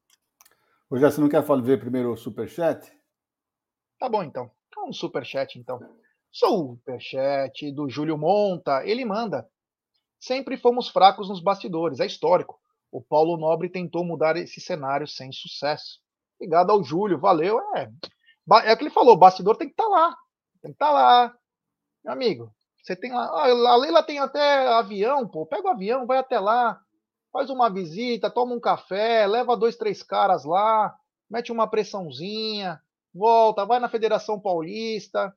[0.90, 2.90] Ô, já você não quer ver primeiro o superchat?
[4.00, 4.50] Tá bom, então.
[4.86, 5.80] Um superchat, então.
[6.32, 8.86] Superchat do Júlio Monta.
[8.86, 9.48] Ele manda.
[10.20, 12.58] Sempre fomos fracos nos bastidores, é histórico.
[12.90, 16.00] O Paulo Nobre tentou mudar esse cenário sem sucesso.
[16.40, 17.60] Obrigado ao Júlio, valeu.
[17.76, 17.92] É,
[18.66, 20.16] é o que ele falou, o bastidor tem que estar tá lá.
[20.62, 21.36] Tem que estar tá lá.
[22.04, 23.28] Meu amigo, você tem lá.
[23.28, 25.46] A Leila tem até avião, pô.
[25.46, 26.80] Pega o avião, vai até lá,
[27.32, 30.94] faz uma visita, toma um café, leva dois, três caras lá,
[31.30, 32.80] mete uma pressãozinha,
[33.14, 35.34] volta, vai na Federação Paulista,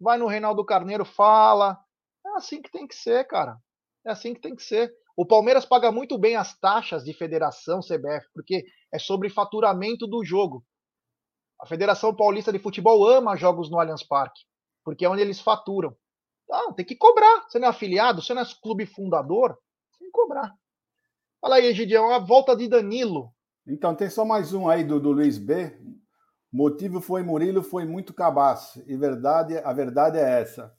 [0.00, 1.78] vai no Reinaldo Carneiro, fala.
[2.24, 3.58] É assim que tem que ser, cara.
[4.06, 4.92] É assim que tem que ser.
[5.16, 10.24] O Palmeiras paga muito bem as taxas de federação CBF, porque é sobre faturamento do
[10.24, 10.64] jogo.
[11.60, 14.40] A Federação Paulista de Futebol ama jogos no Allianz Parque,
[14.84, 15.96] porque é onde eles faturam.
[16.54, 17.46] Então, tem que cobrar.
[17.48, 19.58] Você não é afiliado, você não é clube fundador,
[19.98, 20.54] tem que cobrar.
[21.40, 23.32] Fala aí, Egidião, a volta de Danilo.
[23.66, 25.76] Então, tem só mais um aí do, do Luiz B.
[26.52, 28.84] Motivo foi Murilo, foi muito cabaço.
[28.86, 30.72] E verdade, a verdade é essa.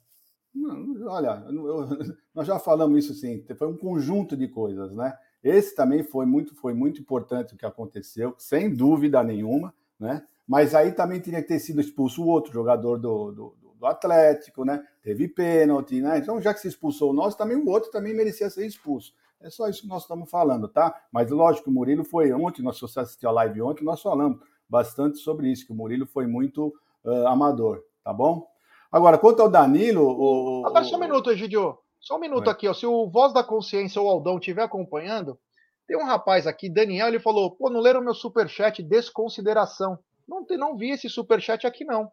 [1.06, 1.86] Olha, eu,
[2.34, 5.14] nós já falamos isso sim, foi um conjunto de coisas, né?
[5.44, 10.26] Esse também foi muito, foi muito importante o que aconteceu, sem dúvida nenhuma, né?
[10.48, 14.64] Mas aí também teria que ter sido expulso o outro jogador do, do, do Atlético,
[14.64, 14.84] né?
[15.02, 16.18] Teve pênalti, né?
[16.18, 19.12] Então, já que se expulsou o nosso, também o outro também merecia ser expulso.
[19.40, 20.94] É só isso que nós estamos falando, tá?
[21.12, 25.18] Mas lógico, o Murilo foi ontem, nós você assistiu a live ontem, nós falamos bastante
[25.18, 26.74] sobre isso, que o Murilo foi muito
[27.04, 28.46] uh, amador, tá bom?
[28.90, 30.02] Agora, quanto ao Danilo.
[30.02, 31.78] O, Agora, só um minuto, Egidio.
[32.00, 32.52] Só um minuto é.
[32.52, 32.72] aqui, ó.
[32.72, 35.38] Se o Voz da Consciência ou o Aldão estiver acompanhando,
[35.86, 39.98] tem um rapaz aqui, Daniel, ele falou: pô, não leram meu superchat desconsideração.
[40.26, 42.10] Não, não vi esse superchat aqui, não.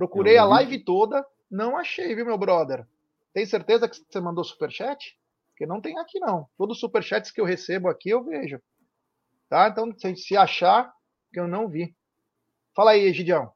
[0.00, 2.86] Procurei a live toda, não achei, viu, meu brother?
[3.34, 5.14] Tem certeza que você mandou superchat?
[5.50, 6.48] Porque não tem aqui, não.
[6.56, 8.58] Todos os superchats que eu recebo aqui, eu vejo.
[9.46, 9.68] Tá?
[9.68, 10.90] Então, se achar,
[11.30, 11.94] que eu não vi.
[12.74, 13.52] Fala aí, Egidião.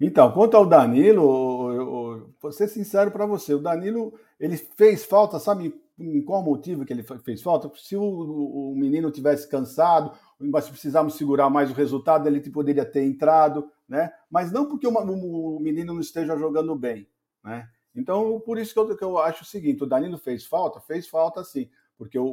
[0.00, 5.04] Então, quanto ao Danilo, eu, eu, vou ser sincero para você, o Danilo ele fez
[5.04, 7.70] falta, sabe em qual motivo que ele fez falta?
[7.76, 13.04] Se o, o menino tivesse cansado, mas precisarmos segurar mais o resultado, ele poderia ter
[13.04, 14.10] entrado, né?
[14.30, 17.06] Mas não porque o, o menino não esteja jogando bem,
[17.44, 17.68] né?
[17.94, 20.80] Então, por isso que eu, que eu acho o seguinte: o Danilo fez falta?
[20.80, 21.68] Fez falta sim
[21.98, 22.24] porque o,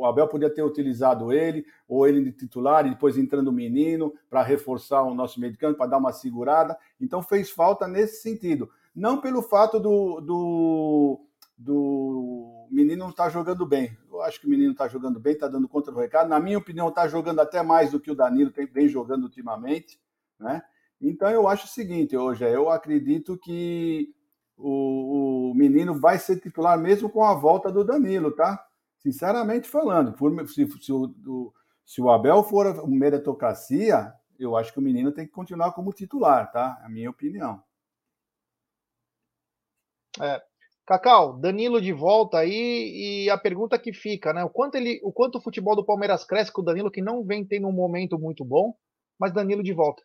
[0.00, 4.12] o, Abel podia ter utilizado ele, ou ele de titular, e depois entrando o menino
[4.28, 6.76] para reforçar o nosso meio de campo, para dar uma segurada.
[7.00, 8.68] Então fez falta nesse sentido.
[8.94, 13.96] Não pelo fato do, do, do menino não estar tá jogando bem.
[14.12, 16.28] Eu acho que o menino está jogando bem, está dando conta do recado.
[16.28, 19.98] Na minha opinião, está jogando até mais do que o Danilo tem, vem jogando ultimamente.
[20.38, 20.62] Né?
[21.00, 24.08] Então eu acho o seguinte, hoje eu acredito que
[24.56, 28.64] o, o menino vai ser titular mesmo com a volta do Danilo, tá?
[28.98, 30.16] Sinceramente falando,
[30.48, 31.52] se, se, o,
[31.84, 36.50] se o Abel for meritocracia, eu acho que o menino tem que continuar como titular,
[36.50, 36.78] tá?
[36.82, 37.62] É a minha opinião.
[40.20, 40.42] É.
[40.86, 44.44] Cacau, Danilo de volta aí e a pergunta que fica, né?
[44.44, 47.24] O quanto, ele, o quanto o futebol do Palmeiras cresce com o Danilo, que não
[47.24, 48.74] vem tendo um momento muito bom,
[49.18, 50.02] mas Danilo de volta.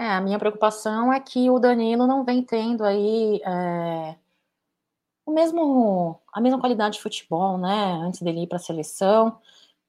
[0.00, 4.16] É, a minha preocupação é que o Danilo não vem tendo aí é,
[5.26, 8.00] o mesmo, a mesma qualidade de futebol, né?
[8.02, 9.38] Antes dele ir para a seleção.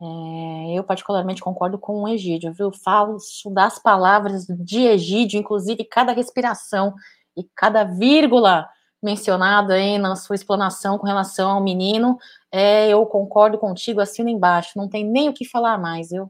[0.01, 2.73] É, eu, particularmente, concordo com o Egídio, viu?
[2.73, 3.17] Falo
[3.53, 6.93] das palavras de Egídio, inclusive cada respiração
[7.37, 8.67] e cada vírgula
[9.01, 12.17] mencionada aí na sua explanação com relação ao menino,
[12.51, 16.29] é, eu concordo contigo, assino embaixo, não tem nem o que falar mais, viu?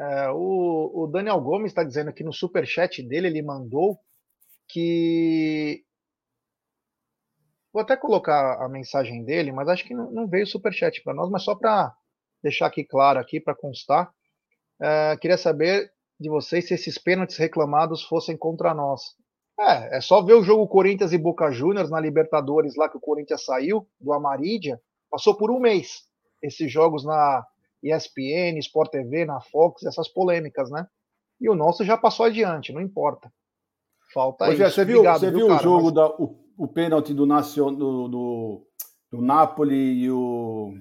[0.00, 3.98] É, o, o Daniel Gomes está dizendo aqui no superchat dele, ele mandou
[4.66, 5.84] que
[7.72, 11.30] Vou até colocar a mensagem dele, mas acho que não, não veio superchat para nós,
[11.30, 11.94] mas só para
[12.42, 14.10] deixar aqui claro aqui para constar.
[14.80, 19.14] É, queria saber de vocês se esses pênaltis reclamados fossem contra nós.
[19.58, 23.00] É, é só ver o jogo Corinthians e Boca Juniors na Libertadores lá que o
[23.00, 26.02] Corinthians saiu do Amarídia, passou por um mês
[26.42, 27.46] esses jogos na
[27.82, 30.86] ESPN, Sport TV, na Fox, essas polêmicas, né?
[31.40, 33.32] E o nosso já passou adiante, não importa.
[34.12, 34.62] Falta Ô, isso.
[34.62, 35.94] Você viu, Obrigado, você viu, cara, o jogo mas...
[35.94, 38.66] da o, o pênalti do, Nacion, do, do,
[39.12, 40.74] do Napoli e o.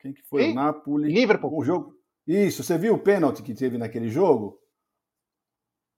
[0.00, 0.48] Quem que foi?
[0.48, 0.52] E?
[0.52, 1.12] O Napoli.
[1.12, 1.56] Liverpool.
[1.56, 1.94] O jogo.
[2.26, 4.58] Isso, você viu o pênalti que teve naquele jogo?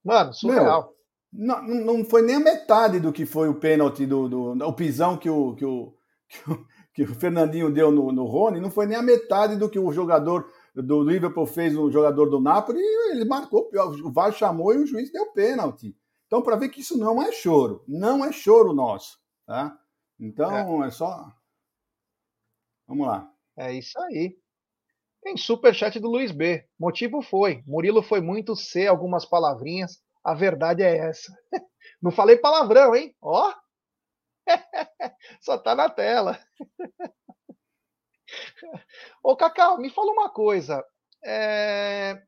[0.03, 0.83] Mano, surreal.
[0.83, 0.99] Meu,
[1.31, 5.17] não, não foi nem a metade do que foi o pênalti do, do, o pisão
[5.17, 5.93] que o, que o,
[6.27, 6.65] que o,
[7.05, 9.91] que o Fernandinho deu no, no Rony não foi nem a metade do que o
[9.91, 12.79] jogador do Liverpool fez no jogador do Napoli,
[13.11, 13.69] ele marcou,
[14.03, 15.95] o VAR chamou e o juiz deu pênalti.
[16.27, 19.77] Então, para ver que isso não é choro, não é choro nosso, tá?
[20.19, 21.31] Então, é, é só.
[22.87, 23.31] Vamos lá.
[23.57, 24.37] É isso aí.
[25.21, 26.65] Tem superchat do Luiz B.
[26.79, 30.01] Motivo foi: Murilo foi muito C algumas palavrinhas.
[30.23, 31.33] A verdade é essa.
[32.01, 33.15] Não falei palavrão, hein?
[33.21, 33.53] Ó.
[35.41, 36.39] Só tá na tela.
[39.23, 40.83] Ô, Cacau, me fala uma coisa.
[41.23, 42.21] É...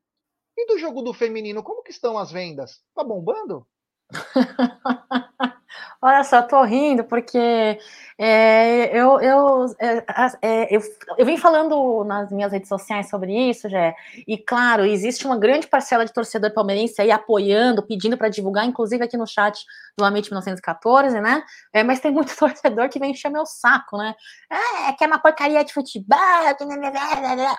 [0.57, 2.81] E do jogo do feminino, como que estão as vendas?
[2.95, 3.67] Tá bombando?
[6.03, 7.79] Olha só, tô rindo porque
[8.17, 10.03] é, eu, eu, é,
[10.41, 10.81] é, eu,
[11.15, 13.93] eu vim falando nas minhas redes sociais sobre isso, já.
[14.27, 19.03] E claro, existe uma grande parcela de torcedor palmeirense aí apoiando, pedindo para divulgar, inclusive
[19.03, 19.63] aqui no chat
[19.95, 21.43] do Amit 1914, né?
[21.71, 24.15] É, mas tem muito torcedor que vem encher meu saco, né?
[24.49, 26.17] É, que é uma porcaria de futebol.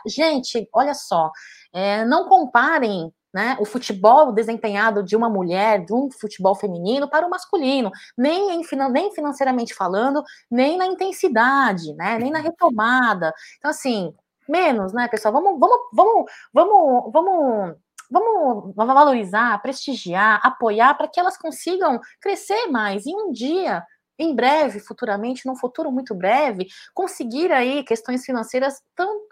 [0.05, 1.31] Gente, olha só,
[1.73, 7.27] é, não comparem né, o futebol desempenhado de uma mulher, de um futebol feminino, para
[7.27, 12.45] o masculino, nem, em, nem financeiramente falando, nem na intensidade, né, nem na uhum.
[12.45, 13.33] retomada.
[13.59, 14.15] Então, assim,
[14.49, 15.33] menos, né, pessoal?
[15.33, 17.77] Vamos, vamos, vamos, vamos,
[18.11, 23.07] vamos, vamos valorizar, prestigiar, apoiar para que elas consigam crescer mais.
[23.07, 23.83] E um dia
[24.19, 29.23] em breve, futuramente, num futuro muito breve, conseguir aí questões financeiras tão,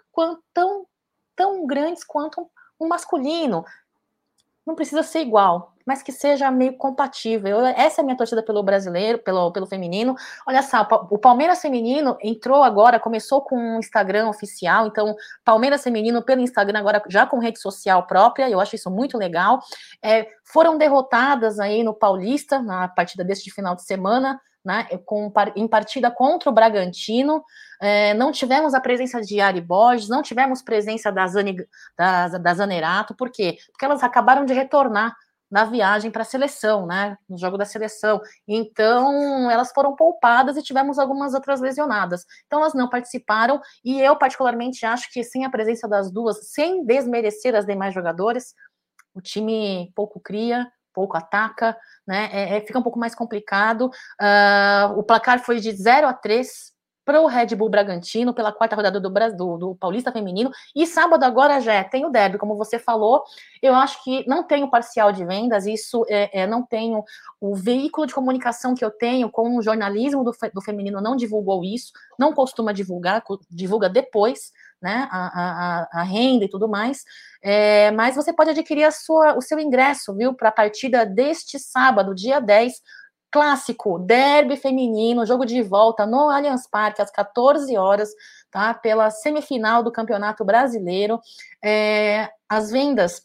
[0.53, 0.85] tão,
[1.35, 2.49] tão grandes quanto
[2.79, 3.63] um masculino,
[4.65, 7.65] não precisa ser igual, mas que seja meio compatível.
[7.65, 10.15] essa é a minha torcida pelo brasileiro, pelo, pelo feminino.
[10.47, 16.21] Olha só, o Palmeiras Feminino entrou agora, começou com um Instagram oficial, então Palmeiras Feminino
[16.21, 19.59] pelo Instagram agora já com rede social própria, eu acho isso muito legal.
[20.01, 25.67] É, foram derrotadas aí no Paulista, na partida deste final de semana, né, com, em
[25.67, 27.43] partida contra o Bragantino.
[27.81, 31.57] É, não tivemos a presença de Ari Borges, não tivemos presença da, Zani,
[31.97, 33.57] da, da Zanerato, por quê?
[33.71, 35.15] Porque elas acabaram de retornar
[35.51, 37.17] na viagem para a seleção, né?
[37.27, 38.21] No jogo da seleção.
[38.47, 42.25] Então, elas foram poupadas e tivemos algumas outras lesionadas.
[42.47, 46.85] Então, elas não participaram, e eu, particularmente, acho que sem a presença das duas, sem
[46.85, 48.53] desmerecer as demais jogadoras,
[49.13, 51.77] o time pouco cria, pouco ataca,
[52.07, 52.29] né?
[52.31, 53.91] É, é, fica um pouco mais complicado.
[54.21, 56.71] Uh, o placar foi de 0 a 3
[57.03, 60.51] para o Red Bull Bragantino pela quarta rodada do, do, do, Paulista Feminino.
[60.75, 63.23] E sábado agora já tem o derby, como você falou.
[63.61, 67.03] Eu acho que não tenho parcial de vendas, isso é, é, não tenho
[67.39, 71.63] o veículo de comunicação que eu tenho com o jornalismo do, do feminino não divulgou
[71.63, 75.07] isso, não costuma divulgar, divulga depois, né?
[75.11, 77.03] A, a, a renda e tudo mais.
[77.41, 81.59] É, mas você pode adquirir a sua, o seu ingresso, viu, para a partida deste
[81.59, 82.73] sábado, dia 10,
[83.31, 88.09] clássico, derby feminino, jogo de volta no Allianz Parque às 14 horas,
[88.51, 88.73] tá?
[88.73, 91.19] Pela semifinal do Campeonato Brasileiro.
[91.63, 93.23] É, as vendas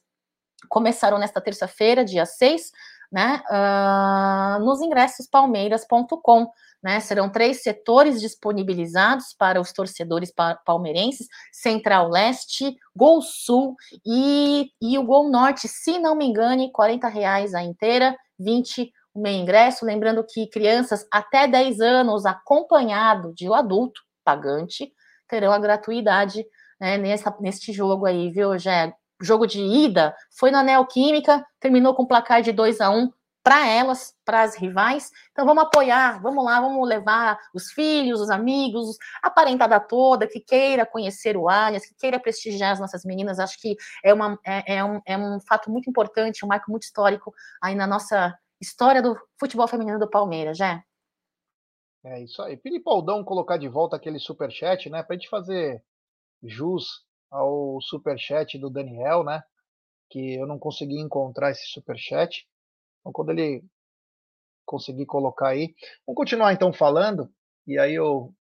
[0.68, 2.70] começaram nesta terça-feira, dia 6,
[3.10, 3.42] né?
[3.50, 6.50] Uh, nos ingressos palmeiras.com.
[6.86, 10.32] Né, serão três setores disponibilizados para os torcedores
[10.64, 13.74] palmeirenses: Central Leste, Gol Sul
[14.06, 19.20] e, e o Gol Norte, se não me engane, R$ reais a inteira, 20 o
[19.20, 19.84] meio ingresso.
[19.84, 24.92] Lembrando que crianças até 10 anos, acompanhado de um adulto pagante,
[25.26, 26.46] terão a gratuidade
[26.80, 28.94] né, nessa, neste jogo aí, viu, Jé?
[29.20, 33.10] Jogo de ida foi na Neoquímica, terminou com placar de 2 a 1
[33.46, 35.12] para elas, para as rivais.
[35.30, 40.40] Então vamos apoiar, vamos lá, vamos levar os filhos, os amigos, a parentada toda que
[40.40, 43.38] queira conhecer o Allianz, que queira prestigiar as nossas meninas.
[43.38, 46.82] Acho que é, uma, é, é, um, é um fato muito importante, um marco muito
[46.82, 47.32] histórico
[47.62, 50.82] aí na nossa história do futebol feminino do Palmeiras, já.
[52.02, 52.56] É isso aí.
[52.56, 55.84] Pedi Aldão colocar de volta aquele super chat, né, a gente fazer
[56.42, 56.84] jus
[57.30, 59.40] ao super chat do Daniel, né?
[60.10, 62.44] Que eu não consegui encontrar esse super chat.
[63.06, 63.64] Então, quando ele
[64.64, 65.72] conseguir colocar aí,
[66.04, 67.30] vamos continuar então falando.
[67.64, 68.34] E aí eu,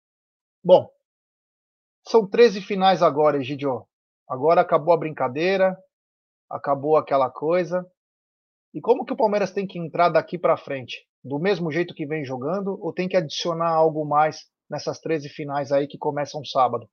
[0.63, 0.89] bom,
[2.07, 3.85] são 13 finais agora, Egidio.
[4.27, 5.77] Agora acabou a brincadeira,
[6.49, 7.85] acabou aquela coisa.
[8.73, 11.05] E como que o Palmeiras tem que entrar daqui para frente?
[11.21, 15.73] Do mesmo jeito que vem jogando ou tem que adicionar algo mais nessas 13 finais
[15.73, 16.89] aí que começam sábado?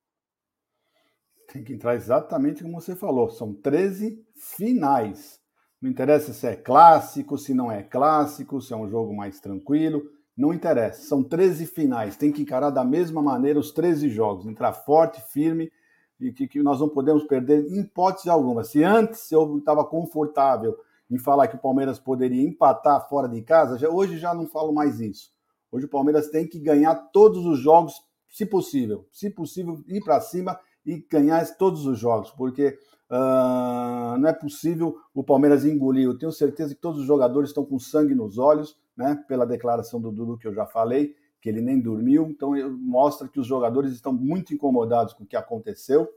[1.53, 4.25] Tem que entrar exatamente como você falou, são 13
[4.57, 5.40] finais.
[5.81, 10.03] Não interessa se é clássico, se não é clássico, se é um jogo mais tranquilo,
[10.37, 11.03] não interessa.
[11.03, 15.73] São 13 finais, tem que encarar da mesma maneira os 13 jogos, entrar forte, firme
[16.21, 18.63] e que, que nós não podemos perder em hipótese alguma.
[18.63, 20.77] Se antes eu estava confortável
[21.11, 24.73] em falar que o Palmeiras poderia empatar fora de casa, já, hoje já não falo
[24.73, 25.31] mais isso.
[25.73, 27.95] Hoje o Palmeiras tem que ganhar todos os jogos
[28.29, 32.79] se possível, se possível, ir para cima e ganhar todos os jogos, porque
[33.11, 36.05] uh, não é possível o Palmeiras engolir.
[36.05, 39.23] Eu tenho certeza que todos os jogadores estão com sangue nos olhos, né?
[39.29, 42.29] Pela declaração do Dudu que eu já falei, que ele nem dormiu.
[42.29, 46.09] Então mostra que os jogadores estão muito incomodados com o que aconteceu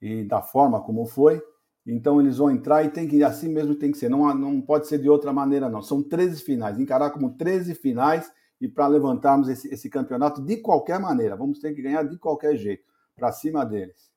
[0.00, 1.42] e da forma como foi.
[1.86, 4.08] Então eles vão entrar e tem que assim mesmo tem que ser.
[4.08, 5.82] Não, não pode ser de outra maneira não.
[5.82, 8.30] São 13 finais, encarar como 13 finais
[8.60, 11.36] e para levantarmos esse, esse campeonato de qualquer maneira.
[11.36, 12.84] Vamos ter que ganhar de qualquer jeito,
[13.14, 14.10] para cima deles.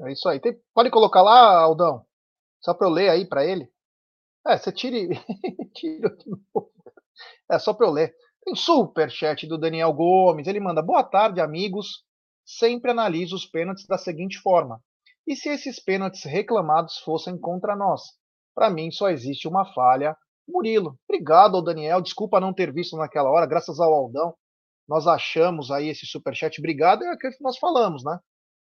[0.00, 0.40] É isso aí.
[0.40, 2.04] Tem, pode colocar lá, Aldão,
[2.60, 3.70] só para eu ler aí para ele.
[4.46, 5.08] É, você tire,
[5.74, 6.00] tire
[7.50, 8.14] É só para eu ler.
[8.42, 10.46] Tem super chat do Daniel Gomes.
[10.46, 12.04] Ele manda: Boa tarde, amigos.
[12.44, 14.82] Sempre analiso os pênaltis da seguinte forma:
[15.26, 18.02] e se esses pênaltis reclamados fossem contra nós?
[18.54, 20.16] Para mim só existe uma falha.
[20.50, 22.00] Murilo, obrigado Daniel.
[22.00, 24.34] Desculpa não ter visto naquela hora, graças ao Aldão.
[24.88, 26.58] Nós achamos aí esse superchat.
[26.58, 28.18] Obrigado, é aquilo que nós falamos, né?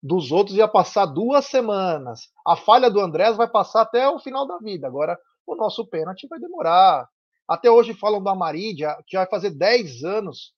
[0.03, 2.23] Dos outros ia passar duas semanas.
[2.47, 4.87] A falha do Andrés vai passar até o final da vida.
[4.87, 7.09] Agora, o nosso pênalti vai demorar.
[7.47, 10.55] Até hoje falam da Marídia, que vai fazer 10 anos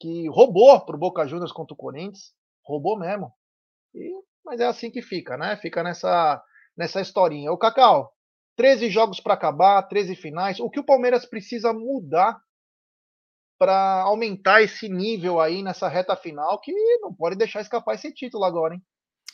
[0.00, 2.32] que roubou para o Boca Juniors contra o Corinthians.
[2.64, 3.32] Roubou mesmo.
[3.94, 4.12] E,
[4.44, 5.56] mas é assim que fica, né?
[5.56, 6.42] Fica nessa,
[6.76, 7.52] nessa historinha.
[7.52, 8.12] O Cacau,
[8.56, 10.60] 13 jogos para acabar, 13 finais.
[10.60, 12.40] O que o Palmeiras precisa mudar
[13.58, 18.44] para aumentar esse nível aí nessa reta final, que não pode deixar escapar esse título
[18.44, 18.82] agora, hein?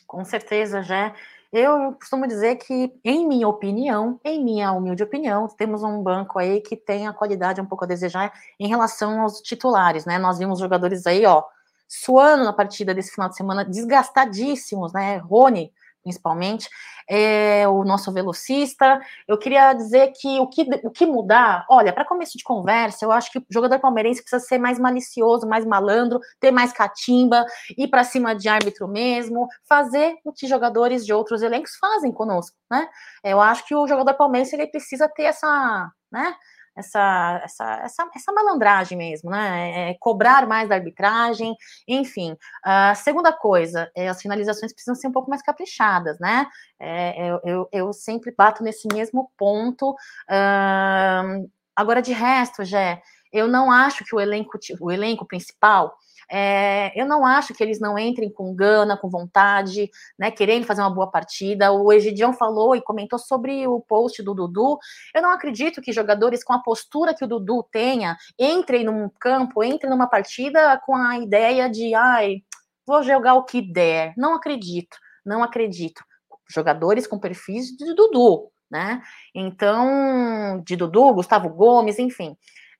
[0.05, 1.15] Com certeza, já.
[1.51, 6.61] Eu costumo dizer que, em minha opinião, em minha humilde opinião, temos um banco aí
[6.61, 10.19] que tem a qualidade um pouco a desejar em relação aos titulares, né?
[10.19, 11.43] Nós vimos jogadores aí, ó,
[11.87, 15.17] suando na partida desse final de semana, desgastadíssimos, né?
[15.17, 15.73] Rony,
[16.03, 16.69] principalmente,
[17.09, 18.99] é, o nosso velocista.
[19.27, 23.11] Eu queria dizer que o que, o que mudar, olha, para começo de conversa, eu
[23.11, 27.45] acho que o jogador palmeirense precisa ser mais malicioso, mais malandro, ter mais catimba,
[27.77, 32.55] ir para cima de árbitro mesmo, fazer o que jogadores de outros elencos fazem conosco,
[32.69, 32.87] né?
[33.23, 36.35] Eu acho que o jogador palmeirense ele precisa ter essa, né?
[36.79, 39.69] Essa, essa, essa, essa malandragem mesmo, né?
[39.69, 41.55] É, é cobrar mais da arbitragem,
[41.87, 42.35] enfim.
[42.63, 46.47] A segunda coisa, é, as finalizações precisam ser um pouco mais caprichadas, né?
[46.79, 49.91] É, eu, eu, eu, sempre bato nesse mesmo ponto.
[49.91, 53.01] Uh, agora, de resto, Jé,
[53.31, 55.95] eu não acho que o elenco, o elenco principal
[56.31, 60.81] é, eu não acho que eles não entrem com gana, com vontade, né, querendo fazer
[60.81, 61.71] uma boa partida.
[61.71, 64.77] O Egidião falou e comentou sobre o post do Dudu.
[65.13, 69.63] Eu não acredito que jogadores com a postura que o Dudu tenha entrem num campo,
[69.63, 72.43] entrem numa partida com a ideia de, ai,
[72.85, 74.13] vou jogar o que der.
[74.15, 76.03] Não acredito, não acredito.
[76.47, 79.01] Jogadores com perfis de Dudu, né?
[79.33, 82.35] Então, de Dudu, Gustavo Gomes, enfim.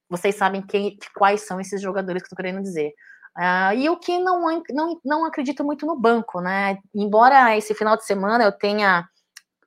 [0.10, 2.94] Vocês sabem quem, quais são esses jogadores que eu estou querendo dizer.
[3.38, 6.78] Uh, e o que não, não, não acredito muito no banco, né?
[6.94, 9.08] Embora esse final de semana eu tenha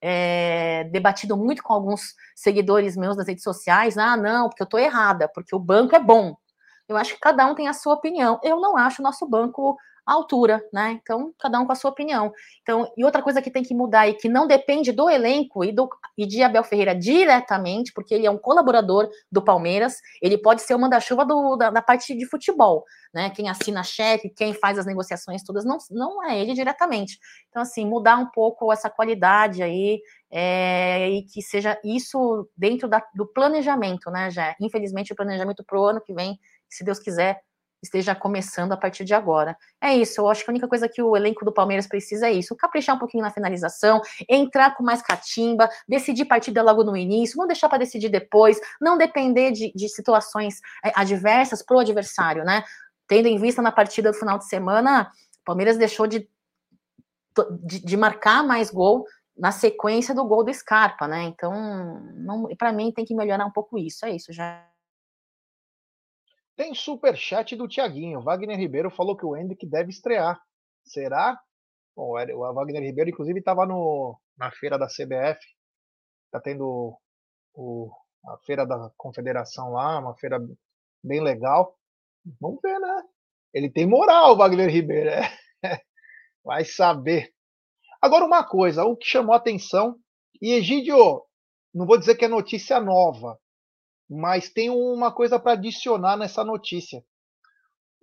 [0.02, 4.78] é, debatido muito com alguns seguidores meus nas redes sociais, ah, não, porque eu tô
[4.78, 6.36] errada, porque o banco é bom.
[6.89, 8.40] Eu acho que cada um tem a sua opinião.
[8.43, 10.98] Eu não acho o nosso banco altura, né?
[11.02, 12.32] Então, cada um com a sua opinião.
[12.62, 15.72] Então, e outra coisa que tem que mudar e que não depende do elenco e,
[15.72, 20.62] do, e de Abel Ferreira diretamente, porque ele é um colaborador do Palmeiras, ele pode
[20.62, 21.24] ser o manda-chuva
[21.56, 22.84] da, da parte de futebol,
[23.14, 23.30] né?
[23.30, 27.18] Quem assina cheque, quem faz as negociações todas, não, não é ele diretamente.
[27.48, 30.00] Então, assim, mudar um pouco essa qualidade aí
[30.30, 34.56] é, e que seja isso dentro da, do planejamento, né, já.
[34.60, 37.42] Infelizmente, o planejamento para o ano que vem, se Deus quiser,
[37.82, 39.56] esteja começando a partir de agora.
[39.80, 42.32] É isso, eu acho que a única coisa que o elenco do Palmeiras precisa é
[42.32, 47.36] isso, caprichar um pouquinho na finalização, entrar com mais catimba, decidir partida logo no início,
[47.36, 52.44] não deixar para decidir depois, não depender de, de situações é, adversas para o adversário,
[52.44, 52.62] né?
[53.09, 55.10] Tendo em vista na partida do final de semana,
[55.40, 56.28] o Palmeiras deixou de,
[57.64, 59.04] de, de marcar mais gol
[59.36, 61.24] na sequência do gol do Scarpa, né?
[61.24, 61.52] Então,
[62.56, 64.06] para mim tem que melhorar um pouco isso.
[64.06, 64.64] É isso, já
[66.56, 68.22] tem super chat do Tiaguinho.
[68.22, 70.40] Wagner Ribeiro falou que o Hendrick deve estrear.
[70.84, 71.40] Será?
[71.96, 75.40] Bom, o Wagner Ribeiro, inclusive, estava na feira da CBF.
[76.26, 76.96] Está tendo
[77.54, 77.90] o,
[78.26, 80.38] a feira da Confederação lá, uma feira
[81.02, 81.76] bem legal.
[82.40, 83.02] Vamos ver, né?
[83.52, 85.10] Ele tem moral, o Wagner Ribeiro.
[85.10, 85.22] É.
[86.44, 87.32] Vai saber.
[88.00, 89.96] Agora, uma coisa, o que chamou a atenção,
[90.40, 91.22] e Egídio,
[91.72, 93.38] não vou dizer que é notícia nova,
[94.12, 97.05] mas tem uma coisa para adicionar nessa notícia.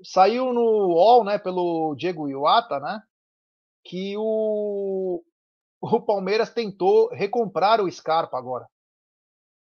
[0.04, 3.04] Saiu no UOL, né, pelo Diego Iwata, né,
[3.84, 5.24] que o,
[5.82, 8.68] o Palmeiras tentou recomprar o Scarpa agora.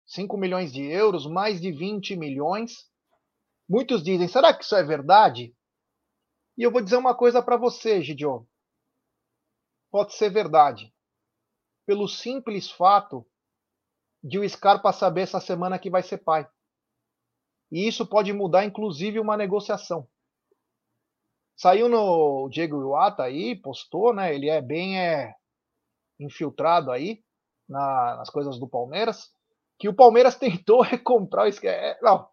[0.08, 2.90] 5 milhões de euros, mais de 20 milhões.
[3.70, 5.56] Muitos dizem, será que isso é verdade?
[6.58, 8.48] E eu vou dizer uma coisa para você, Gidio.
[9.92, 10.92] Pode ser verdade.
[11.86, 13.26] Pelo simples fato
[14.24, 16.48] de o Scarpa saber essa semana que vai ser pai.
[17.72, 20.08] E isso pode mudar, inclusive, uma negociação.
[21.56, 24.34] Saiu no Diego Iwata aí, postou, né?
[24.34, 25.34] Ele é bem é,
[26.20, 27.24] infiltrado aí
[27.68, 29.30] na, nas coisas do Palmeiras,
[29.78, 32.28] que o Palmeiras tentou recomprar o é, Não.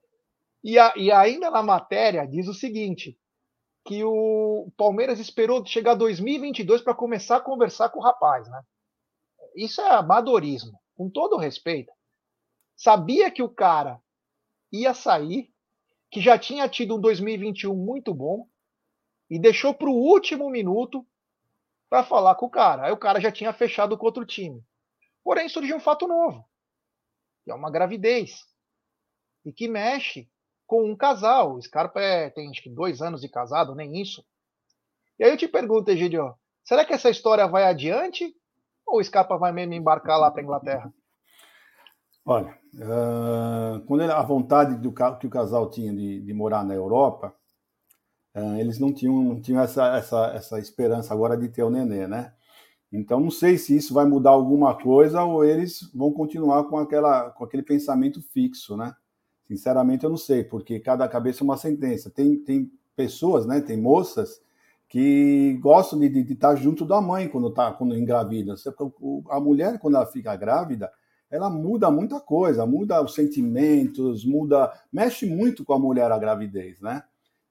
[0.64, 3.18] E, a, e ainda na matéria diz o seguinte:
[3.86, 8.62] que o Palmeiras esperou chegar 2022 para começar a conversar com o rapaz, né?
[9.54, 11.92] Isso é amadorismo, com todo respeito.
[12.74, 14.00] Sabia que o cara
[14.72, 15.52] ia sair,
[16.10, 18.48] que já tinha tido um 2021 muito bom
[19.30, 21.06] e deixou para o último minuto
[21.88, 22.86] para falar com o cara.
[22.86, 24.64] Aí o cara já tinha fechado com outro time.
[25.22, 26.44] Porém, surgiu um fato novo,
[27.44, 28.44] que é uma gravidez
[29.44, 30.28] e que mexe
[30.66, 31.54] com um casal.
[31.54, 34.24] O Scarpa é, tem acho que dois anos de casado, nem isso.
[35.18, 38.34] E aí eu te pergunto, Egidio, será que essa história vai adiante
[38.86, 40.92] ou o Scarpa vai mesmo embarcar lá para Inglaterra?
[42.24, 46.74] Olha, uh, quando ele, a vontade do, que o casal tinha de, de morar na
[46.74, 47.34] Europa,
[48.34, 52.06] uh, eles não tinham, não tinham essa, essa, essa esperança agora de ter o nenê,
[52.06, 52.32] né?
[52.92, 57.30] Então, não sei se isso vai mudar alguma coisa ou eles vão continuar com, aquela,
[57.30, 58.94] com aquele pensamento fixo, né?
[59.46, 62.10] Sinceramente, eu não sei, porque cada cabeça é uma sentença.
[62.10, 64.40] Tem, tem pessoas, né, tem moças
[64.88, 68.54] que gostam de, de, de estar junto da mãe quando, tá, quando engravida.
[69.30, 70.90] A mulher, quando ela fica grávida,
[71.30, 76.80] ela muda muita coisa, muda os sentimentos, muda, mexe muito com a mulher a gravidez,
[76.80, 77.02] né?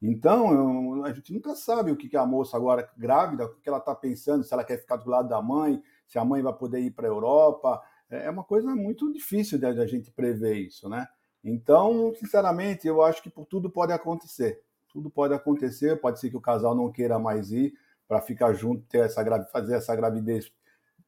[0.02, 3.96] Então, a gente nunca sabe o que, a moça agora grávida, o que ela está
[3.96, 6.92] pensando, se ela quer ficar do lado da mãe, se a mãe vai poder ir
[6.92, 7.82] para a Europa.
[8.10, 11.08] É, é uma coisa muito difícil da gente prever isso, né?
[11.44, 14.62] Então, sinceramente, eu acho que tudo pode acontecer.
[14.96, 17.74] Tudo pode acontecer, pode ser que o casal não queira mais ir
[18.08, 20.50] para ficar junto, ter essa, fazer essa gravidez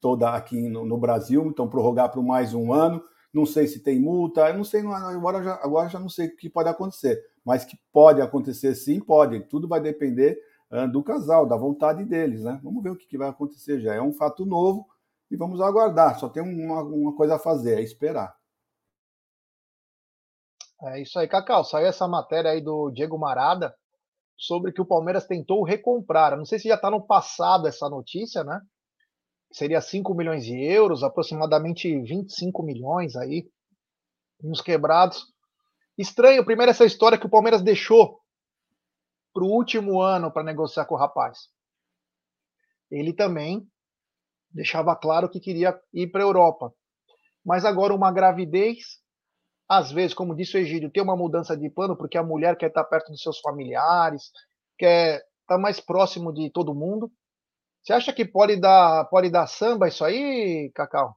[0.02, 3.02] toda aqui no, no Brasil, então prorrogar por mais um ano.
[3.34, 6.36] Não sei se tem multa, eu não sei, agora já, agora já não sei o
[6.36, 9.40] que pode acontecer, mas que pode acontecer sim, pode.
[9.48, 10.38] Tudo vai depender
[10.70, 12.60] uh, do casal, da vontade deles, né?
[12.62, 13.96] Vamos ver o que, que vai acontecer já.
[13.96, 14.86] É um fato novo
[15.32, 16.20] e vamos aguardar.
[16.20, 18.36] Só tem uma, uma coisa a fazer, é esperar.
[20.84, 21.64] É isso aí, Cacau.
[21.64, 23.76] Saiu essa matéria aí do Diego Marada
[24.38, 26.38] sobre que o Palmeiras tentou recomprar.
[26.38, 28.62] não sei se já está no passado essa notícia, né?
[29.52, 33.50] Seria 5 milhões de euros, aproximadamente 25 milhões aí,
[34.44, 35.26] uns quebrados.
[35.98, 38.22] Estranho, primeiro, essa história que o Palmeiras deixou
[39.34, 41.50] para o último ano para negociar com o rapaz.
[42.92, 43.68] Ele também
[44.52, 46.72] deixava claro que queria ir para a Europa.
[47.44, 49.00] Mas agora uma gravidez
[49.68, 52.68] às vezes, como disse o Egídio, tem uma mudança de plano porque a mulher quer
[52.68, 54.32] estar perto dos seus familiares,
[54.78, 57.12] quer estar mais próximo de todo mundo.
[57.84, 61.16] Você acha que pode dar, pode dar samba isso aí, Cacau?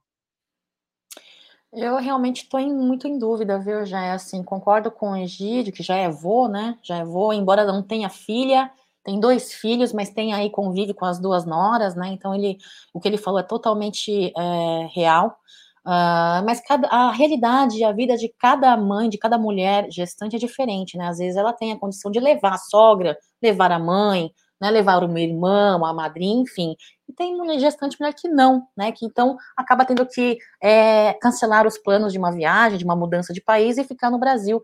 [1.73, 5.85] Eu realmente estou muito em dúvida, viu, já é assim, concordo com o Egídio, que
[5.85, 8.69] já é vô, né, já é vô, embora não tenha filha,
[9.05, 12.59] tem dois filhos, mas tem aí, convive com as duas noras, né, então ele,
[12.93, 15.39] o que ele falou é totalmente é, real,
[15.86, 20.39] Uh, mas cada, a realidade, a vida de cada mãe, de cada mulher gestante é
[20.39, 21.09] diferente, né?
[21.09, 24.31] Às vezes ela tem a condição de levar a sogra, levar a mãe,
[24.61, 24.70] né?
[24.70, 26.77] levar uma irmã, uma madrinha, enfim.
[27.09, 28.93] E tem mulher gestante mulher que não, né?
[28.93, 33.32] Que então acaba tendo que é, cancelar os planos de uma viagem, de uma mudança
[33.32, 34.62] de país e ficar no Brasil.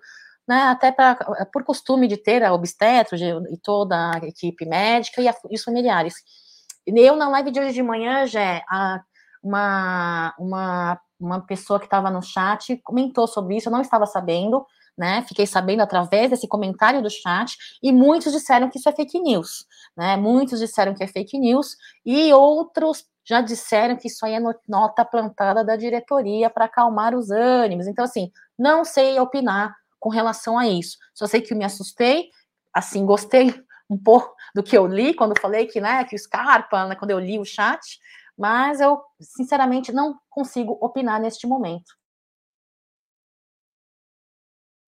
[0.48, 1.16] Né, até pra,
[1.52, 3.18] por costume de ter a obstetra
[3.50, 6.14] e toda a equipe médica e, a, e os familiares.
[6.86, 8.62] Eu, na live de hoje de manhã, já
[9.42, 14.66] uma, uma uma pessoa que estava no chat comentou sobre isso, eu não estava sabendo,
[14.96, 15.22] né?
[15.28, 19.66] Fiquei sabendo através desse comentário do chat, e muitos disseram que isso é fake news,
[19.96, 20.16] né?
[20.16, 25.04] Muitos disseram que é fake news, e outros já disseram que isso aí é nota
[25.04, 27.86] plantada da diretoria para acalmar os ânimos.
[27.86, 30.96] Então, assim, não sei opinar com relação a isso.
[31.12, 32.30] Só sei que me assustei,
[32.72, 33.52] assim, gostei
[33.90, 37.10] um pouco do que eu li quando falei que, né, que o Scarpa, né, quando
[37.10, 37.98] eu li o chat,
[38.36, 41.92] mas eu, sinceramente, não consigo opinar neste momento.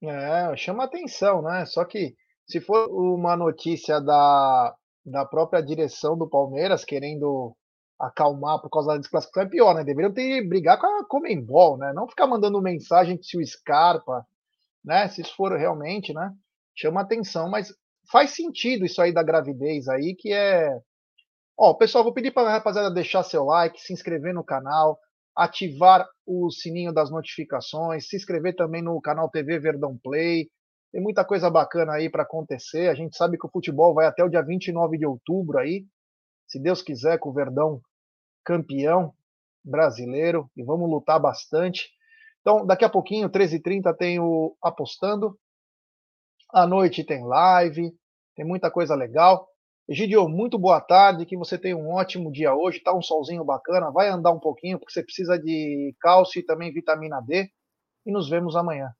[0.04, 1.66] É, chama atenção, né?
[1.66, 2.16] Só que
[2.48, 4.76] se for uma notícia da,
[5.06, 7.56] da própria direção do Palmeiras querendo
[8.00, 9.84] acalmar por causa da desclassificação, é pior, né?
[9.84, 11.92] Deveriam ter brigar com a Comembol, né?
[11.94, 14.26] Não ficar mandando mensagem se o Scarpa,
[14.86, 15.08] né?
[15.08, 16.32] Se isso for realmente, né?
[16.76, 17.74] Chama atenção, mas
[18.12, 20.80] faz sentido isso aí da gravidez aí, que é
[21.60, 25.00] Ó, pessoal, vou pedir para a rapaziada deixar seu like, se inscrever no canal,
[25.36, 30.52] ativar o sininho das notificações, se inscrever também no canal TV Verdão Play.
[30.92, 32.90] Tem muita coisa bacana aí para acontecer.
[32.90, 35.84] A gente sabe que o futebol vai até o dia 29 de outubro aí,
[36.46, 37.82] se Deus quiser, com o Verdão
[38.46, 39.12] campeão
[39.66, 41.90] brasileiro e vamos lutar bastante.
[42.42, 45.36] Então, daqui a pouquinho, 13h30, tem o Apostando.
[46.54, 47.92] À noite tem live,
[48.36, 49.50] tem muita coisa legal.
[49.90, 53.90] Egidio, muito boa tarde, que você tenha um ótimo dia hoje, tá um solzinho bacana,
[53.90, 57.50] vai andar um pouquinho, porque você precisa de cálcio e também vitamina D,
[58.06, 58.92] e nos vemos amanhã.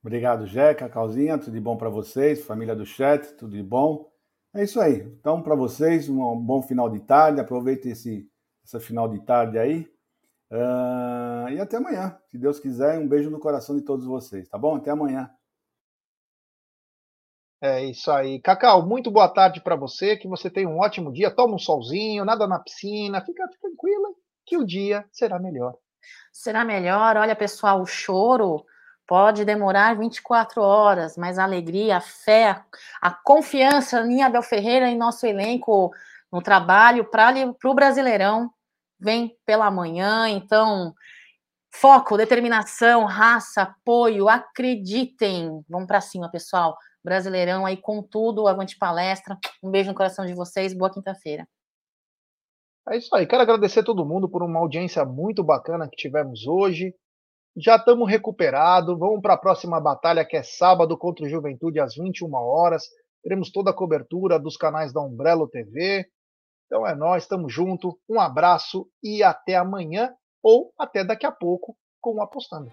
[0.00, 4.08] Obrigado, Jeca, Calzinha, tudo de bom para vocês, família do chat, tudo de bom.
[4.54, 5.00] É isso aí.
[5.18, 8.28] Então, para vocês, um bom final de tarde, aproveite esse,
[8.80, 9.80] final de tarde aí.
[10.48, 13.00] Uh, e até amanhã, se Deus quiser.
[13.00, 14.76] Um beijo no coração de todos vocês, tá bom?
[14.76, 15.28] Até amanhã.
[17.64, 18.40] É isso aí.
[18.40, 20.16] Cacau, muito boa tarde para você.
[20.16, 21.30] Que você tenha um ótimo dia.
[21.30, 23.20] Toma um solzinho, nada na piscina.
[23.20, 24.08] Fica, tranquila
[24.44, 25.76] que o dia será melhor.
[26.32, 27.16] Será melhor.
[27.16, 28.66] Olha, pessoal, o choro
[29.06, 32.60] pode demorar 24 horas, mas a alegria, a fé,
[33.00, 35.92] a confiança em Abel Ferreira e nosso elenco
[36.32, 37.32] no trabalho para
[37.64, 38.50] o Brasileirão
[38.98, 40.28] vem pela manhã.
[40.28, 40.92] Então,
[41.70, 45.64] foco, determinação, raça, apoio, acreditem.
[45.68, 46.76] Vamos para cima, pessoal.
[47.04, 49.36] Brasileirão aí com tudo, avante palestra.
[49.62, 51.46] Um beijo no coração de vocês, boa quinta-feira.
[52.88, 56.46] É isso aí, quero agradecer a todo mundo por uma audiência muito bacana que tivemos
[56.46, 56.94] hoje.
[57.56, 61.94] Já estamos recuperados, vamos para a próxima batalha que é sábado contra o Juventude às
[61.94, 62.88] 21 horas.
[63.22, 66.06] Teremos toda a cobertura dos canais da Umbrello TV.
[66.66, 67.98] Então é nós, estamos junto.
[68.08, 70.12] Um abraço e até amanhã
[70.42, 72.72] ou até daqui a pouco com o Apostando.